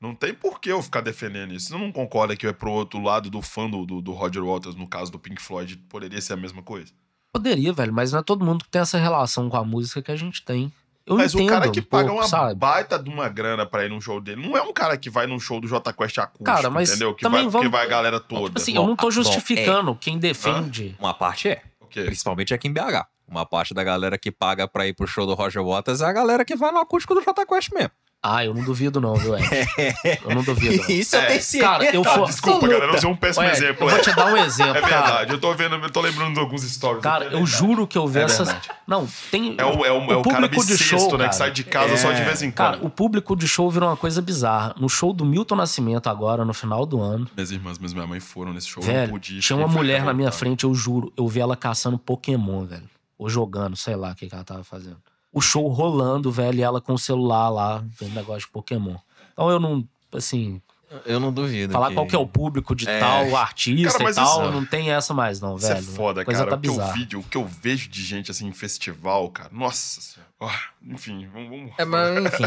[0.00, 1.68] Não tem por que eu ficar defendendo isso.
[1.68, 4.76] Você não concorda que é pro outro lado do fã do, do, do Roger Waters,
[4.76, 6.92] no caso do Pink Floyd, poderia ser a mesma coisa?
[7.32, 10.10] Poderia, velho, mas não é todo mundo que tem essa relação com a música que
[10.12, 10.72] a gente tem.
[11.04, 12.54] Eu Mas entendo o cara que um paga pouco, uma sabe?
[12.54, 15.26] baita de uma grana pra ir num show dele, não é um cara que vai
[15.26, 17.14] num show do J Quest acústico, Cara, mas entendeu?
[17.14, 18.46] Que também vai, vamos- vai a galera toda.
[18.48, 20.94] Tipo assim, eu não tô Bom, justificando quem defende.
[21.00, 21.62] Uma parte é.
[21.80, 22.02] O quê?
[22.02, 23.06] Principalmente aqui em BH.
[23.26, 26.12] Uma parte da galera que paga pra ir pro show do Roger Waters é a
[26.12, 27.90] galera que vai no acústico do Jota Quest mesmo.
[28.20, 29.46] Ah, eu não duvido não, viu, Ed?
[30.28, 30.90] Eu não duvido não.
[30.90, 31.26] Isso eu É.
[31.26, 31.64] tenho certeza.
[31.72, 33.86] Cara, eu Tá, for- desculpa, galera, eu usei um péssimo Ué, exemplo.
[33.86, 35.02] eu vou te dar um exemplo, É cara.
[35.06, 37.00] verdade, eu tô vendo, eu tô lembrando de alguns stories.
[37.00, 38.48] Cara, É eu juro que eu vi É essas.
[38.48, 38.68] verdade.
[38.88, 39.54] Não, tem.
[39.56, 41.18] É o, é o, é o cara público de bissexto, show, né?
[41.18, 41.28] cara.
[41.28, 42.24] Que sai de casa só de É.
[42.24, 42.86] vez em Cara, quando.
[42.86, 44.74] o público de show virou uma coisa bizarra.
[44.80, 48.52] No show do Milton Nascimento, agora, no final do ano, Minhas irmãs, minha mãe foram
[48.52, 49.38] nesse show, eu não velho, pude.
[49.38, 51.12] tinha uma mulher na minha frente, eu juro.
[51.16, 52.82] Eu vi ela caçando Pokémon, velho.
[53.16, 54.96] Ou jogando, sei lá o que, que ela tava fazendo.
[55.38, 58.96] O show rolando, velho, e ela com o celular lá, vendo negócio de Pokémon.
[59.32, 60.60] Então eu não, assim,
[61.06, 61.72] Eu não duvido.
[61.72, 62.98] falar qual que é o público de É.
[62.98, 65.78] tal artista Cara, e tal, isso- não tem essa mais, não, Isso velho.
[65.78, 66.50] é foda, coisa cara.
[66.50, 69.50] tá o, que eu vi, o que eu vejo de gente assim em festival, cara.
[69.52, 70.28] Nossa senhora.
[70.40, 71.50] Ah, enfim, vamos.
[71.50, 72.44] vamos- É, mas enfim.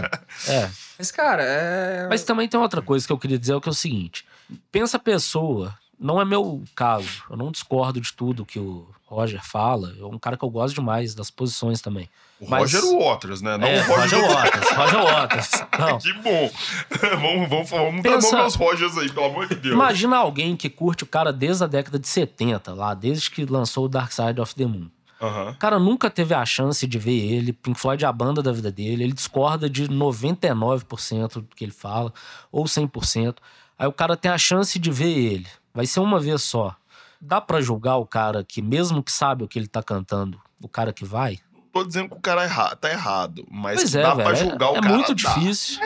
[0.52, 0.70] É.
[0.98, 2.08] Mas, cara, é.
[2.10, 4.26] Mas também tem outra coisa que eu queria dizer, é o que é o seguinte.
[4.72, 8.86] Pensa a pessoa, não é meu caso, eu não discordo de tudo que o
[9.16, 12.10] Roger fala, é um cara que eu gosto demais das posições também.
[12.40, 13.58] O Mas- Roger Waters, né?
[13.58, 15.52] Não é, o Roger, Roger Waters, Roger Waters.
[15.80, 15.98] Não.
[16.00, 16.52] Que bom.
[17.20, 19.76] vamos vamos, vamos dar Pensa- nome aos Rogers aí, pelo amor de Deus.
[19.76, 23.86] Imagina alguém que curte o cara desde a década de 70, lá, desde que lançou
[23.86, 24.88] o Dark Side of the Moon.
[25.22, 25.52] Aham.
[25.52, 27.54] O cara nunca teve a chance de ver ele.
[27.54, 29.04] Pink Floyd é a banda da vida dele.
[29.04, 32.12] Ele discorda de 99% do que ele fala,
[32.52, 33.36] ou 100%.
[33.78, 35.48] Aí o cara tem a chance de ver ele.
[35.74, 36.76] Vai ser uma vez só.
[37.22, 40.68] Dá pra julgar o cara que, mesmo que sabe o que ele tá cantando, o
[40.68, 41.38] cara que vai?
[41.72, 44.30] Tô dizendo que o cara erra- tá errado, mas Pois é, dá velho.
[44.30, 44.94] pra é- julgar o é cara.
[44.94, 45.34] muito dá.
[45.34, 45.80] difícil.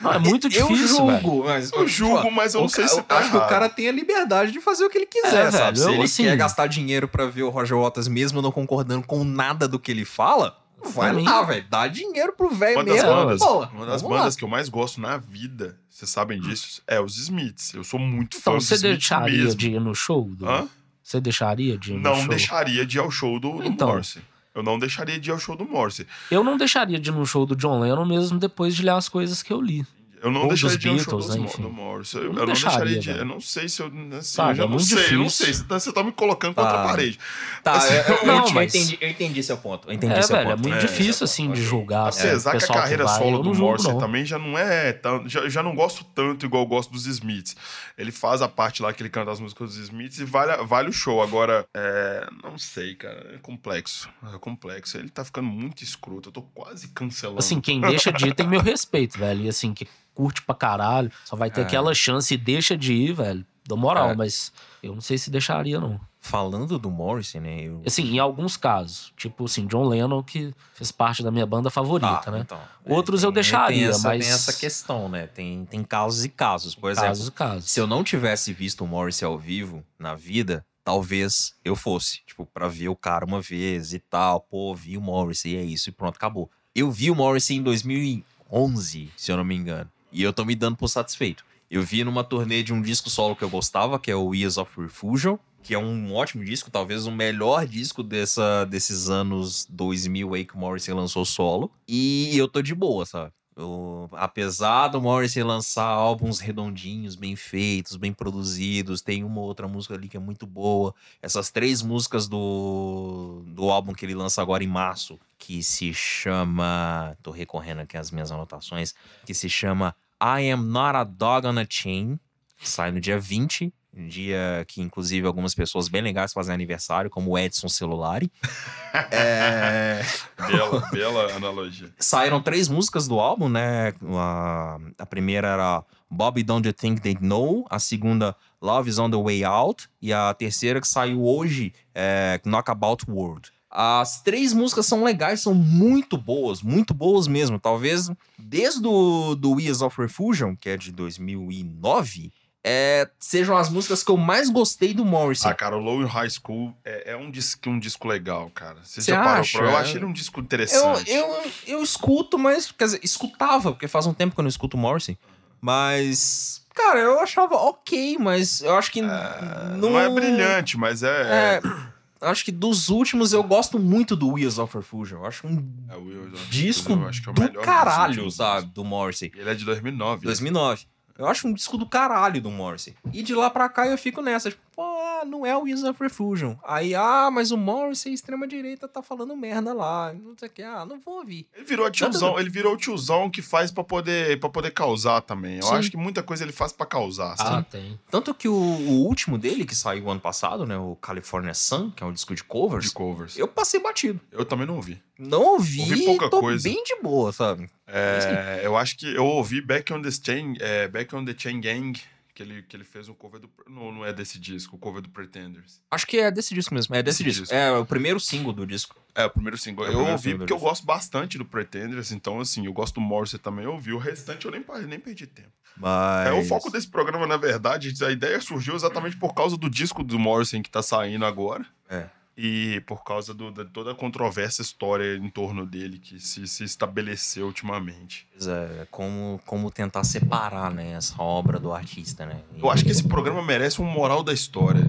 [0.00, 1.20] Não, é muito eu difícil, velho.
[1.20, 3.36] julgo, mas Eu julgo, mas eu não o sei ca- se eu tá acho que
[3.36, 3.48] o errado.
[3.50, 5.64] cara tem a liberdade de fazer o que ele quiser, É, sabe?
[5.64, 8.50] velho, Se eu, ele assim- quer gastar dinheiro pra ver o Roger Waters mesmo não
[8.50, 11.66] concordando com nada do que ele fala, vai Pra lá, velho.
[11.70, 13.08] Dá dinheiro pro velho Uma das mesmo.
[13.10, 14.38] bandas, pô, uma das vamos bandas lá.
[14.38, 17.74] que eu mais gosto na vida, vocês sabem disso, é os Smiths.
[17.74, 19.58] Eu sou muito fã Então, dos você Smiths deixaria mesmo.
[19.58, 20.24] de ir no show?
[20.34, 20.48] Do...
[20.48, 20.68] Hã?
[21.02, 22.28] Você deixaria de ir no Não show?
[22.28, 23.88] deixaria de ir ao show do, do Então.
[23.88, 24.22] Morrissey.
[24.54, 26.06] Eu não deixaria de ir ao show do Morrissey.
[26.30, 29.08] Eu não deixaria de ir no show do John Lennon mesmo depois de ler as
[29.08, 29.86] coisas que eu li.
[30.26, 32.18] Eu não Ou deixaria de ir show né, do Morrissey.
[32.20, 33.20] Eu, Eu eu não não deixaria deixaria, de.
[33.20, 33.86] Eu não sei se eu.
[33.86, 35.44] Assim, Sabe, eu já é não muito sei, eu não difícil.
[35.46, 35.54] sei.
[35.54, 36.82] Você tá, você tá me colocando contra Tá.
[36.82, 37.18] a parede.
[37.62, 39.88] Tá, Assim, eu, eu, não, eu mas- entendi, eu entendi seu ponto.
[39.88, 40.62] Eu entendi É, seu velho, é ponto.
[40.68, 42.08] muito É, difícil, assim, de julgar.
[42.08, 43.98] assim, Apesar o que a carreira vai, solo eu do não.
[43.98, 45.28] também já não é tão.
[45.28, 47.54] Já, já não gosto tanto igual eu gosto dos Smiths.
[47.96, 50.88] Ele faz a parte lá que ele canta as músicas dos Smiths e vale, vale
[50.88, 51.22] o show.
[51.22, 53.32] Agora, é, não sei, cara.
[53.34, 54.08] É complexo.
[54.34, 54.98] É complexo.
[54.98, 56.30] Ele tá ficando muito escroto.
[56.30, 57.38] Eu tô quase cancelando.
[57.38, 59.44] Assim, quem deixa de ir tem meu respeito, velho.
[59.44, 61.64] E assim, que curte pra caralho, só vai ter É.
[61.64, 63.44] aquela chance e deixa de ir, velho.
[63.68, 64.14] Dou moral, É.
[64.16, 64.52] mas
[64.82, 66.00] eu não sei se deixaria, não.
[66.20, 67.60] Falando do Morrissey, né?
[67.62, 67.82] Eu...
[67.86, 69.12] Assim, em alguns casos.
[69.16, 72.40] Tipo assim, John Lennon, que fez parte da minha banda favorita, Ah, né?
[72.40, 75.26] então, Outros eu tem- deixaria, tem essa, mas- Tem essa questão, né?
[75.28, 76.74] Tem, tem casos e casos.
[76.74, 77.70] Por exemplo, Casos e casos.
[77.70, 82.20] se eu não tivesse visto o Morrissey ao vivo na vida, talvez eu fosse.
[82.26, 84.40] Tipo, pra ver o cara uma vez e tal.
[84.40, 85.88] Pô, vi o Morrissey e é isso.
[85.90, 86.50] E pronto, acabou.
[86.74, 89.90] Eu vi o Morrissey em 2011, se eu não me engano.
[90.16, 91.44] E eu tô me dando por satisfeito.
[91.70, 94.56] Eu vi numa turnê de um disco solo que eu gostava, que é o Years
[94.56, 100.32] of Refusion, que é um ótimo disco, talvez o melhor disco dessa, desses anos 2000
[100.32, 101.70] aí que o Morrissey lançou solo.
[101.86, 103.30] E eu tô de boa, sabe?
[103.54, 109.92] Eu- apesar do Morrissey lançar álbuns redondinhos, bem feitos, bem produzidos, tem uma outra música
[109.94, 110.94] ali que é muito boa.
[111.20, 117.16] Essas três músicas do, do álbum que ele lança agora em março, que se chama.
[117.22, 118.94] Tô recorrendo aqui as minhas anotações,
[119.26, 122.18] que se chama I Am Not a Dog on a Chain,
[122.58, 123.72] que sai no dia 20.
[123.96, 128.30] um Dia que, inclusive, algumas pessoas bem legais fazem aniversário, como o Edson Celulari.
[129.12, 130.00] É...
[130.38, 131.92] Bela, bela analogia.
[131.98, 133.92] Saíram três músicas do álbum, né?
[134.14, 139.10] A, a primeira era Bobby Don't You Think They Know, a segunda Love Is On
[139.10, 143.52] The Way Out e a terceira que saiu hoje é Knockabout World.
[143.78, 147.60] As três músicas são legais, são muito boas, muito boas mesmo.
[147.60, 152.32] Talvez desde o do Years of Refusion, que é de 2009,
[152.64, 155.50] é, sejam as músicas que eu mais gostei do Morrissey.
[155.50, 158.78] Ah, cara, o Low High School é, é um, disco, um disco legal, cara.
[158.82, 159.58] Você Você já parou acha?
[159.58, 161.10] Eu achei ele um disco Eu, interessante.
[161.10, 162.72] eu, eu escuto, mas.
[162.72, 165.18] Quer dizer, escutava, porque faz um tempo que eu não escuto o Morrissey.
[165.60, 166.64] Mas.
[166.74, 169.02] Cara, eu achava ok, mas eu acho que.
[169.02, 171.60] Não é brilhante, mas é...
[171.60, 175.18] É, eu acho que dos últimos eu gosto muito do Wheels of Refusion.
[175.18, 178.66] Eu acho um é disco eu acho que é o do melhor dos caralho, sabe?
[178.68, 179.32] Do Morrissey.
[179.34, 180.24] Ele é de 2009.
[180.24, 180.86] 2009.
[181.18, 182.94] Eu acho um disco do caralho do Morrissey.
[183.12, 185.98] E de lá pra cá eu fico nessa, tipo, pô, não é o Wheels of
[186.00, 186.54] Refusion.
[186.62, 190.12] Aí, ah, mas o Morrissey, extrema-direita, tá falando merda lá.
[190.12, 191.48] Não sei o que, ah, não vou ouvir.
[191.56, 195.56] Ele virou tiozão, ele virou o tiozão que faz pra poder, pra poder causar também.
[195.56, 195.74] Eu Sim.
[195.74, 197.32] acho que muita coisa ele faz pra causar.
[197.32, 197.66] Ah, sabe?
[197.70, 197.98] tem.
[198.10, 200.76] Tanto que o, o último dele, que saiu ano passado, né?
[200.76, 203.38] O California Sun, que é um disco de covers, De covers.
[203.38, 204.20] eu passei batido.
[204.30, 205.02] Eu também não ouvi.
[205.18, 206.62] Não ouvi, Ouvi pouca tô coisa.
[206.68, 207.70] bem de boa, sabe?
[207.86, 211.60] É, eu acho que eu ouvi Back on the Chain, é, Back on the Chain
[211.60, 211.98] Gang,
[212.36, 213.50] que ele, que ele fez um cover do.
[213.66, 215.80] Não, não é desse disco, o cover do Pretenders.
[215.90, 217.44] Acho que é desse disco mesmo, é desse, disco.
[217.44, 217.54] disco.
[217.54, 218.94] É o primeiro single do disco.
[219.14, 219.86] É, o primeiro single.
[219.86, 222.74] É o eu primeiro ouvi single porque eu gosto bastante do Pretenders, então assim, eu
[222.74, 223.94] gosto do Morrissey também, eu ouvi.
[223.94, 225.48] O restante eu nem, nem perdi tempo.
[225.78, 226.28] Mas...
[226.28, 230.04] É, o foco desse programa, na verdade, a ideia surgiu exatamente por causa do disco
[230.04, 231.64] do Morrison que tá saindo agora.
[231.88, 232.06] É.
[232.38, 236.64] E por causa do, da toda a controvérsia história em torno dele que se, se
[236.64, 238.26] estabeleceu ultimamente.
[238.46, 242.40] É, como, como tentar separar, né, essa obra do artista, né?
[242.58, 244.82] Eu acho que esse programa merece um moral da história.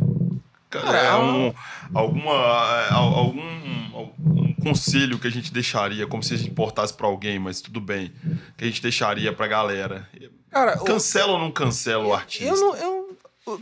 [0.70, 1.54] Cara, é é um,
[1.94, 6.94] alguma, é, al- algum, algum conselho que a gente deixaria, como se a gente importasse
[6.94, 8.12] pra alguém, mas tudo bem,
[8.58, 10.10] que a gente deixaria pra galera.
[10.52, 12.44] Cara, o- Cancela ou não cancela o artista?
[12.44, 12.76] eu não...
[12.76, 12.97] Eu,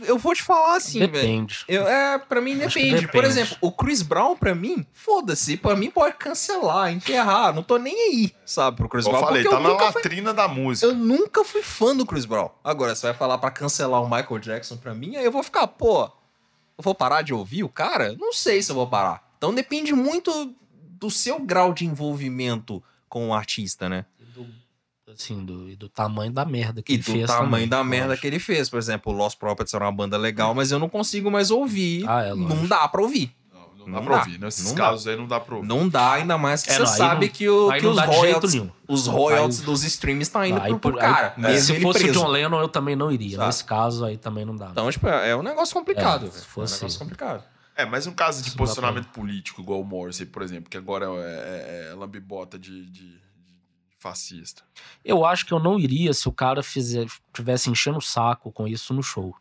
[0.02, 1.12] eu vou te falar assim, velho.
[1.12, 1.64] Depende.
[1.68, 3.06] Eu, é, pra mim que depende.
[3.08, 3.26] Por depende.
[3.26, 5.56] exemplo, o Chris Brown, pra mim, foda-se.
[5.56, 7.54] Pra mim pode cancelar, enterrar.
[7.54, 9.20] Não tô nem aí, sabe, pro Chris Brown.
[9.20, 10.86] falei, tá eu na nunca fui- latrina da música.
[10.86, 12.50] Eu nunca fui fã do Chris Brown.
[12.64, 15.66] Agora, você vai falar pra cancelar o Michael Jackson pra mim, aí eu vou ficar,
[15.66, 18.14] pô, eu vou parar de ouvir o cara?
[18.18, 19.22] Não sei se eu vou parar.
[19.38, 20.54] Então depende muito
[20.98, 24.04] do seu grau de envolvimento com o artista, né?
[25.16, 27.50] E do, assim, do, e do tamanho da merda que E ele do fez tamanho
[27.50, 28.20] também, da merda lógico.
[28.22, 28.68] que ele fez.
[28.68, 32.04] Por exemplo, o Lost Prophets era uma banda legal, mas eu não consigo mais ouvir.
[32.08, 33.34] Ah, é, não dá pra ouvir.
[33.52, 34.20] Não, não dá Não pra dá.
[34.22, 34.38] ouvir.
[34.40, 34.82] Nesses Não dá.
[34.84, 35.66] casos aí não dá pra ouvir.
[35.68, 37.86] Não dá, ainda mais que É, você não, aí sabe não- que, o, aí que
[37.86, 41.12] os dá royalties, os Aí- royalties dos streams estão indo Aí, pro, por- pro aí-
[41.14, 41.34] cara.
[41.34, 42.20] se mesmo ele fosse o preso.
[42.20, 43.36] John Lennon, eu também não iria.
[43.36, 43.46] Sabe?
[43.46, 44.68] Nesse caso aí também não dá.
[44.70, 46.26] Então, tipo, é é um negócio complicado.
[46.26, 47.42] É, se É um fosse- negócio complicado.
[47.78, 50.76] É, mas um caso de Isso dá posicionamento político, igual o Morrissey, por exemplo, que
[50.78, 53.25] agora é, é, é lambibota de, de- de
[54.10, 54.62] fascista.
[55.04, 58.66] Eu acho que eu não iria se o cara fizer, tivesse enchendo o saco com
[58.68, 59.34] isso no show.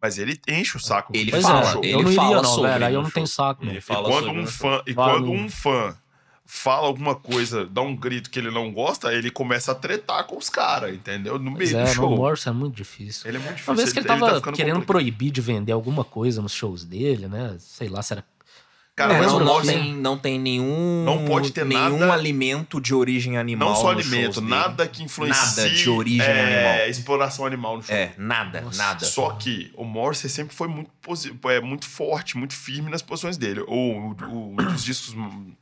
[0.00, 1.12] Mas ele enche o saco.
[1.14, 1.82] Ele no Pois fala, é, show.
[1.84, 2.84] ele eu não fala iria não, sobre velho.
[2.86, 3.70] Aí no eu não tenho saco, não.
[3.72, 5.96] Ele E fala quando sobre um no fã, e Fala quando no- um fã
[6.48, 10.36] fala alguma coisa, dá um grito que ele não gosta, ele começa a tretar com
[10.38, 11.40] os caras, entendeu?
[11.40, 12.16] No meio é, do no show.
[12.16, 13.28] Morrison é muito difícil.
[13.28, 13.72] Ele é muito difícil.
[13.72, 14.86] Uma vez que ele tava tá ficando querendo complicado.
[14.86, 17.56] proibir de vender alguma coisa nos shows dele, né?
[17.58, 18.24] Sei lá, se era.
[18.96, 21.04] Cara, É, mas não, o não Morrison tem, não tem nenhum.
[21.04, 23.68] Não pode ter nenhum nada- alimento de origem animal.
[23.68, 26.88] não só alimento, nada que influencie Nada de origem é, animal.
[26.88, 27.94] exploração animal no show.
[27.94, 28.78] É, nada, Nossa.
[28.78, 29.04] nada.
[29.04, 30.90] Só que o Morrissey sempre foi muito,
[31.50, 33.60] é, muito forte, muito firme nas posições dele.
[33.66, 35.14] Ou o- o- um dos discos,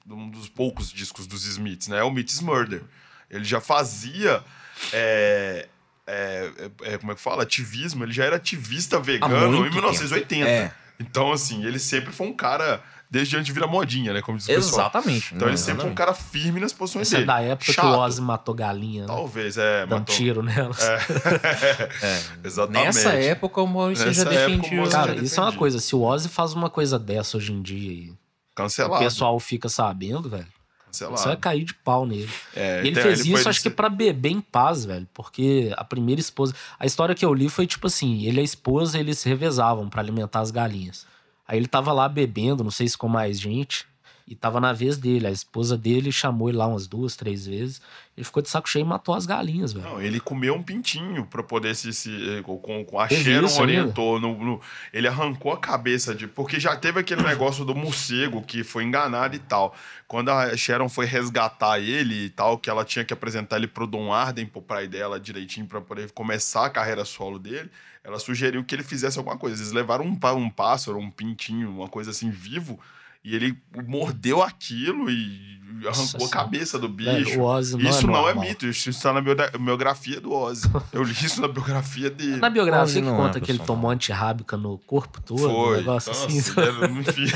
[0.08, 1.98] um dos poucos discos dos Smiths, né?
[1.98, 2.82] É o Meets Murder.
[3.28, 4.44] Ele já fazia.
[4.92, 5.66] é,
[6.06, 6.50] é,
[6.82, 7.42] é, como é que fala?
[7.42, 8.04] Ativismo.
[8.04, 10.26] Ele já era ativista vegano em 1980.
[10.26, 10.46] tempo.
[10.48, 10.72] É.
[10.98, 12.82] Então, assim, ele sempre foi um cara.
[13.10, 14.20] Desde antes de virar modinha, né?
[14.20, 14.80] Como diz o pessoal.
[14.88, 15.34] Exatamente.
[15.36, 17.26] Então ele sempre foi um cara firme nas posições Essa é dele.
[17.28, 19.06] da época que Chato, o Ozzy matou galinha, né?
[19.06, 19.80] Talvez, é.
[19.86, 20.80] Dando matou- tiro nelas.
[20.82, 20.98] É.
[22.42, 22.84] Exatamente.
[22.86, 24.76] Nessa época o Maurício Nessa já época, o defendia.
[24.78, 25.78] Maurício Cara, já isso é uma coisa.
[25.78, 28.18] Se o Ozzy faz uma coisa dessa hoje em dia e o
[28.56, 29.04] Cancelado.
[29.04, 30.46] pessoal fica sabendo, velho,
[30.94, 31.18] Cancelado.
[31.18, 32.30] você vai cair de pau nele.
[32.54, 35.06] É, E ele então, fez foi isso, acho que pra beber em paz, velho.
[35.12, 36.54] Porque a primeira esposa.
[36.78, 39.88] A história que eu li foi tipo assim: ele e a esposa eles se revezavam
[39.88, 41.06] pra alimentar as galinhas.
[41.46, 43.86] Aí ele tava lá bebendo, não sei se com mais gente.
[44.26, 45.26] E tava na vez dele.
[45.26, 47.78] A esposa dele chamou ele lá umas duas, três vezes.
[48.16, 49.84] Ele ficou de saco cheio e matou as galinhas, velho.
[49.86, 51.92] Não, ele comeu um pintinho pra poder se.
[51.92, 52.10] se
[52.42, 52.56] com,
[52.86, 54.18] com a Sharon orientou.
[54.18, 54.60] No, no-
[54.94, 56.26] ele arrancou a cabeça de.
[56.26, 59.76] Porque já teve aquele negócio do morcego que foi enganado e tal.
[60.08, 63.86] Quando a Sharon foi resgatar ele e tal, que ela tinha que apresentar ele pro
[63.86, 67.70] Don Arden, pro pai dela, direitinho, pra poder começar a carreira solo dele,
[68.02, 69.60] ela sugeriu que ele fizesse alguma coisa.
[69.60, 72.80] Eles levaram um, um pássaro, um pintinho, uma coisa assim, vivo.
[73.24, 73.56] E ele
[73.86, 75.54] mordeu aquilo e
[75.86, 77.10] arrancou Nossa a cabeça do bicho.
[77.10, 78.44] Velho, o Ozzy não isso é não é normal.
[78.44, 80.70] mito, isso está na biografia do Ozzy.
[80.92, 82.36] Eu li isso na biografia dele.
[82.36, 85.76] Na biografia que não é conta que ele tomou antirrábica no corpo todo, um Foi.
[85.78, 86.60] negócio Nossa, assim.
[86.60, 87.26] ele, é- enfim,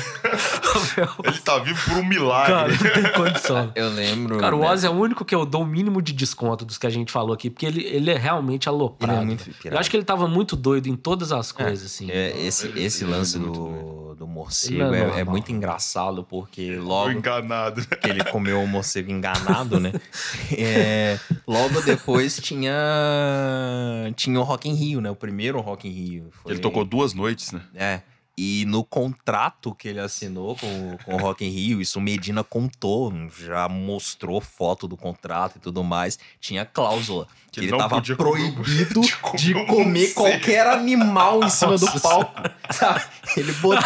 [1.25, 2.77] ele tá vivo por um Cara, milagre.
[2.85, 3.73] não tem condição.
[3.77, 4.39] Eu lembro.
[4.39, 4.71] Cara, o né?
[4.71, 7.13] Ozzy é o único que eu dou o mínimo de desconto dos que a gente
[7.13, 9.13] falou aqui, porque ele, ele é realmente aloprado.
[9.15, 9.75] Ele é muito pirado.
[9.77, 12.11] eu acho que ele tava muito doido em todas as coisas, assim.
[12.11, 15.78] É, esse, esse é lance do, do morcego é é, é muito engraçado,
[16.25, 17.87] porque Tô logo enganado.
[17.87, 19.93] que ele comeu o morcego enganado, né?
[20.57, 22.75] É, logo depois tinha
[24.17, 25.11] tinha o Rock in Rio, né?
[25.11, 26.29] O primeiro Rock in Rio.
[26.43, 27.61] Foi- Ele tocou duas noites, né?
[27.75, 28.01] É.
[28.41, 32.45] E no contrato que ele assinou com, com o Rock in Rio, isso o Medina
[32.45, 33.13] contou,
[33.45, 37.27] já mostrou foto do contrato e tudo mais, tinha cláusula.
[37.51, 41.49] Que Que ele não tava podia comer- proibido de comer de comer qualquer animal em
[41.51, 42.33] cima do palco.
[42.71, 43.03] Sabe?
[43.37, 43.83] Ele bot-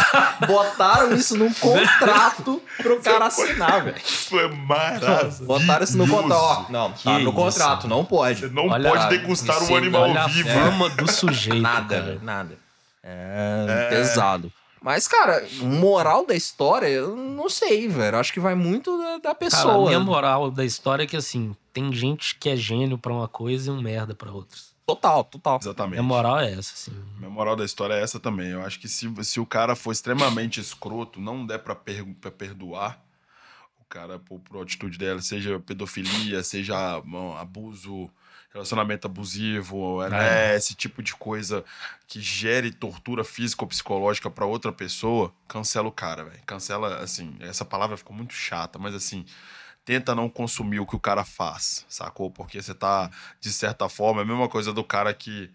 [0.47, 3.97] botaram isso num contrato pro cara assinar, velho.
[4.05, 5.45] Isso é maravilhoso.
[5.47, 6.71] Botaram isso no contrato.
[6.73, 7.33] Não, tá Que no isso?
[7.33, 8.41] contrato, não pode.
[8.41, 10.51] Você não Olha pode degustar um animal Olha vivo.
[10.51, 12.07] a fama do sujeito, Nada, cara.
[12.07, 12.62] velho, nada.
[13.03, 14.53] É, pesado.
[14.81, 18.19] Mas, cara, moral da história, eu não sei, velho.
[18.19, 19.89] Acho que vai muito da, da Cara, a pessoa.
[19.89, 23.71] minha moral da história é que, assim, tem gente que é gênio pra uma coisa
[23.71, 24.73] e um merda pra outras.
[24.85, 25.59] Total, total.
[25.63, 25.93] Exatamente.
[25.93, 26.93] Minha moral é essa, assim.
[27.17, 28.49] Minha moral da história é essa também.
[28.49, 32.33] Eu acho que se, se o cara for extremamente escroto, não der pra, per, pra
[32.33, 33.01] perdoar
[33.81, 38.11] o cara por, por atitude dela, seja pedofilia, seja bom, abuso,
[38.53, 41.65] relacionamento abusivo, né, esse tipo de coisa
[42.07, 46.43] que gere tortura física ou psicológica pra outra pessoa, cancela o cara, velho.
[46.45, 49.25] Cancela, assim, essa palavra ficou muito chata, mas assim,
[49.85, 52.31] tenta não consumir o que o cara faz, sacou?
[52.31, 55.51] Porque você tá, de certa forma, é a mesma coisa do cara que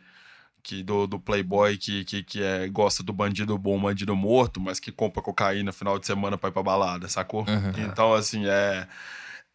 [0.64, 4.82] que do, do playboy que, que, que é, gosta do bandido bom, bandido morto, mas
[4.82, 7.46] que compra cocaína no final de semana pra ir pra balada, sacou?
[7.48, 7.72] Uhum.
[7.78, 8.86] Então, assim, é,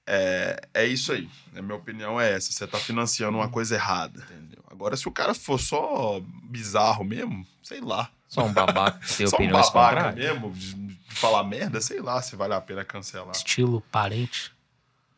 [0.07, 1.29] É, é isso aí.
[1.57, 2.53] A minha opinião é essa.
[2.53, 4.63] Você tá financiando uma coisa errada, entendeu?
[4.71, 8.11] Agora, se o cara for só bizarro mesmo, sei lá.
[8.27, 12.55] Só um babaca tem só um babaca mesmo, de falar merda, sei lá se vale
[12.55, 13.33] a pena cancelar.
[13.33, 14.51] Estilo parente.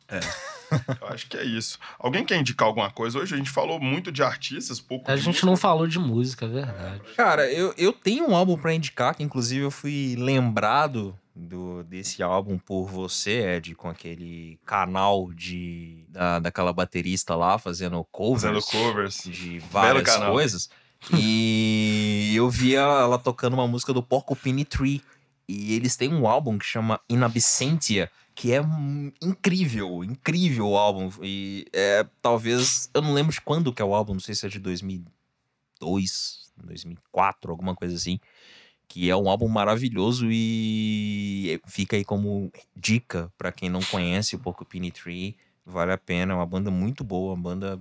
[1.01, 1.79] Eu acho que é isso.
[1.99, 3.19] Alguém quer indicar alguma coisa?
[3.19, 5.47] Hoje a gente falou muito de artistas, pouco A de gente música.
[5.47, 7.01] não falou de música, é verdade.
[7.17, 12.23] Cara, eu, eu tenho um álbum pra indicar, que inclusive eu fui lembrado do, desse
[12.23, 18.63] álbum por você, Ed, com aquele canal de da, daquela baterista lá fazendo covers, Fazendo
[18.87, 19.23] covers.
[19.25, 20.71] de várias coisas.
[21.13, 25.03] E eu via ela tocando uma música do Porcupine Tree.
[25.47, 28.61] E eles têm um álbum que chama In Absentia, que é
[29.23, 31.11] incrível, incrível o álbum.
[31.23, 32.91] E é talvez.
[32.93, 36.53] Eu não lembro de quando que é o álbum, não sei se é de 2002,
[36.57, 38.19] 2004, alguma coisa assim.
[38.89, 44.39] Que é um álbum maravilhoso e fica aí como dica pra quem não conhece o
[44.39, 45.37] Porcupine Tree.
[45.65, 47.81] Vale a pena, é uma banda muito boa, uma banda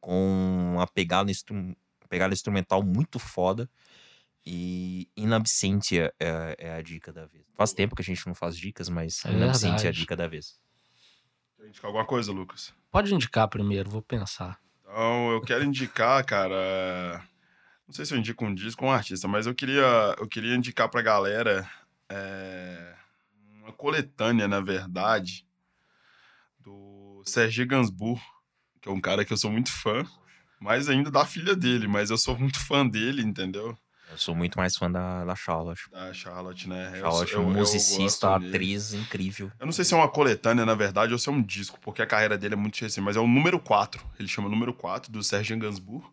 [0.00, 1.76] com uma pegada, instru-
[2.08, 3.70] pegada instrumental muito foda.
[4.44, 7.44] E In Absentia é, é a dica da vez.
[7.54, 10.16] Faz tempo que a gente não faz dicas, mas É In Absentia é a dica
[10.16, 10.58] da vez.
[11.56, 12.72] Quer indicar alguma coisa, Lucas?
[12.90, 14.58] Pode indicar primeiro, vou pensar.
[14.82, 17.22] Então, eu quero indicar, cara.
[17.86, 20.54] Não sei se eu indico um disco ou um artista, mas eu queria, eu queria
[20.54, 21.68] indicar pra galera
[22.08, 22.94] é,
[23.56, 25.46] uma coletânea, na verdade,
[26.58, 28.20] do Sergi Gainsbourg,
[28.80, 30.04] que é um cara que eu sou muito fã,
[30.60, 33.76] mais ainda da filha dele, mas eu sou muito fã dele, entendeu?
[34.10, 35.88] Eu sou muito mais fã da, da Charlotte.
[35.90, 36.92] Da Charlotte, né?
[36.98, 38.54] Charlotte, eu- eu musicista, gosto dele.
[38.56, 39.52] atriz incrível.
[39.58, 42.02] Eu não sei se é uma coletânea, na verdade, ou se é um disco, porque
[42.02, 44.04] a carreira dele é muito recente, mas é o número 4.
[44.18, 46.04] Ele chama número 4, do Serge Gainsbourg.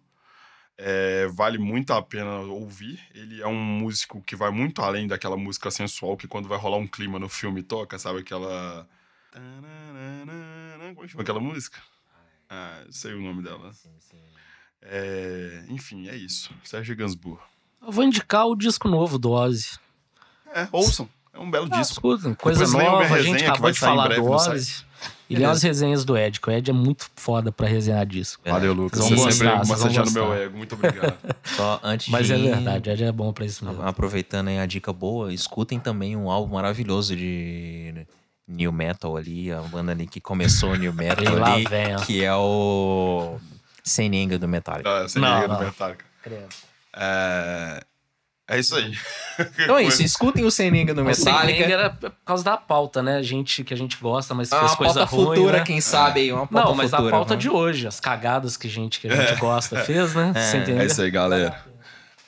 [0.77, 3.01] É, vale muito a pena ouvir.
[3.15, 6.77] Ele é um músico que vai muito além daquela música sensual que quando vai rolar
[6.77, 8.19] um clima no filme toca, sabe?
[8.19, 8.87] Aquela.
[9.33, 11.79] Como é que chama aquela música?
[12.49, 13.71] Ah, eu sei o nome dela.
[14.81, 16.53] É, Enfim, é isso.
[16.63, 17.41] Serge Gainsbourg.
[17.85, 19.77] Eu vou indicar o disco novo do Ozzy.
[20.53, 21.07] É, ouçam.
[21.33, 21.93] É um belo Ah, disco.
[21.93, 24.85] escutem, coisa Depois nova, a gente acabou vai de falar do Ozzy.
[25.29, 28.41] E lê umas resenhas do Ed, que o Ed é muito foda pra resenhar disco.
[28.45, 28.99] Valeu, Lucas.
[28.99, 30.57] Vocês vão Você sempre gostar, vão massageando meu ego.
[30.57, 31.17] Muito obrigado.
[31.43, 32.33] Só antes Mas de...
[32.33, 33.83] é verdade, o Ed é bom pra isso mesmo.
[33.83, 38.07] Aproveitando aí a dica boa, escutem também um álbum maravilhoso de
[38.47, 41.65] New Metal ali, a banda ali que começou o New Metal lá ali,
[42.05, 43.37] que é o
[43.83, 44.89] Senenga do Metallica.
[44.89, 46.05] Ah, do Metallica.
[46.23, 46.47] Credo.
[46.99, 47.83] É...
[48.49, 48.91] é isso aí.
[49.59, 51.63] Então é isso, escutem o O Sem Metallica.
[51.63, 53.21] Anger era por causa da pauta, né?
[53.21, 55.63] Gente que a gente gosta, mas Ah, fez uma coisa pauta ruim, futura, né?
[55.63, 57.07] quem sabe aí, uma pauta Não, mas futura.
[57.09, 57.39] a pauta né?
[57.39, 60.33] de hoje, as cagadas que a gente, que a gente gosta fez, né?
[60.49, 60.85] Sem É entender.
[60.87, 61.63] isso aí, galera.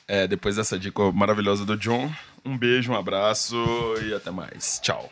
[0.06, 2.08] É, depois dessa dica maravilhosa do John,
[2.44, 3.56] um beijo, um abraço
[4.04, 4.78] e até mais.
[4.80, 5.10] Tchau.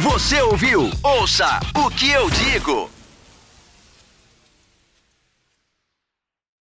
[0.00, 0.90] Você ouviu?
[1.02, 2.90] Ouça o que eu digo.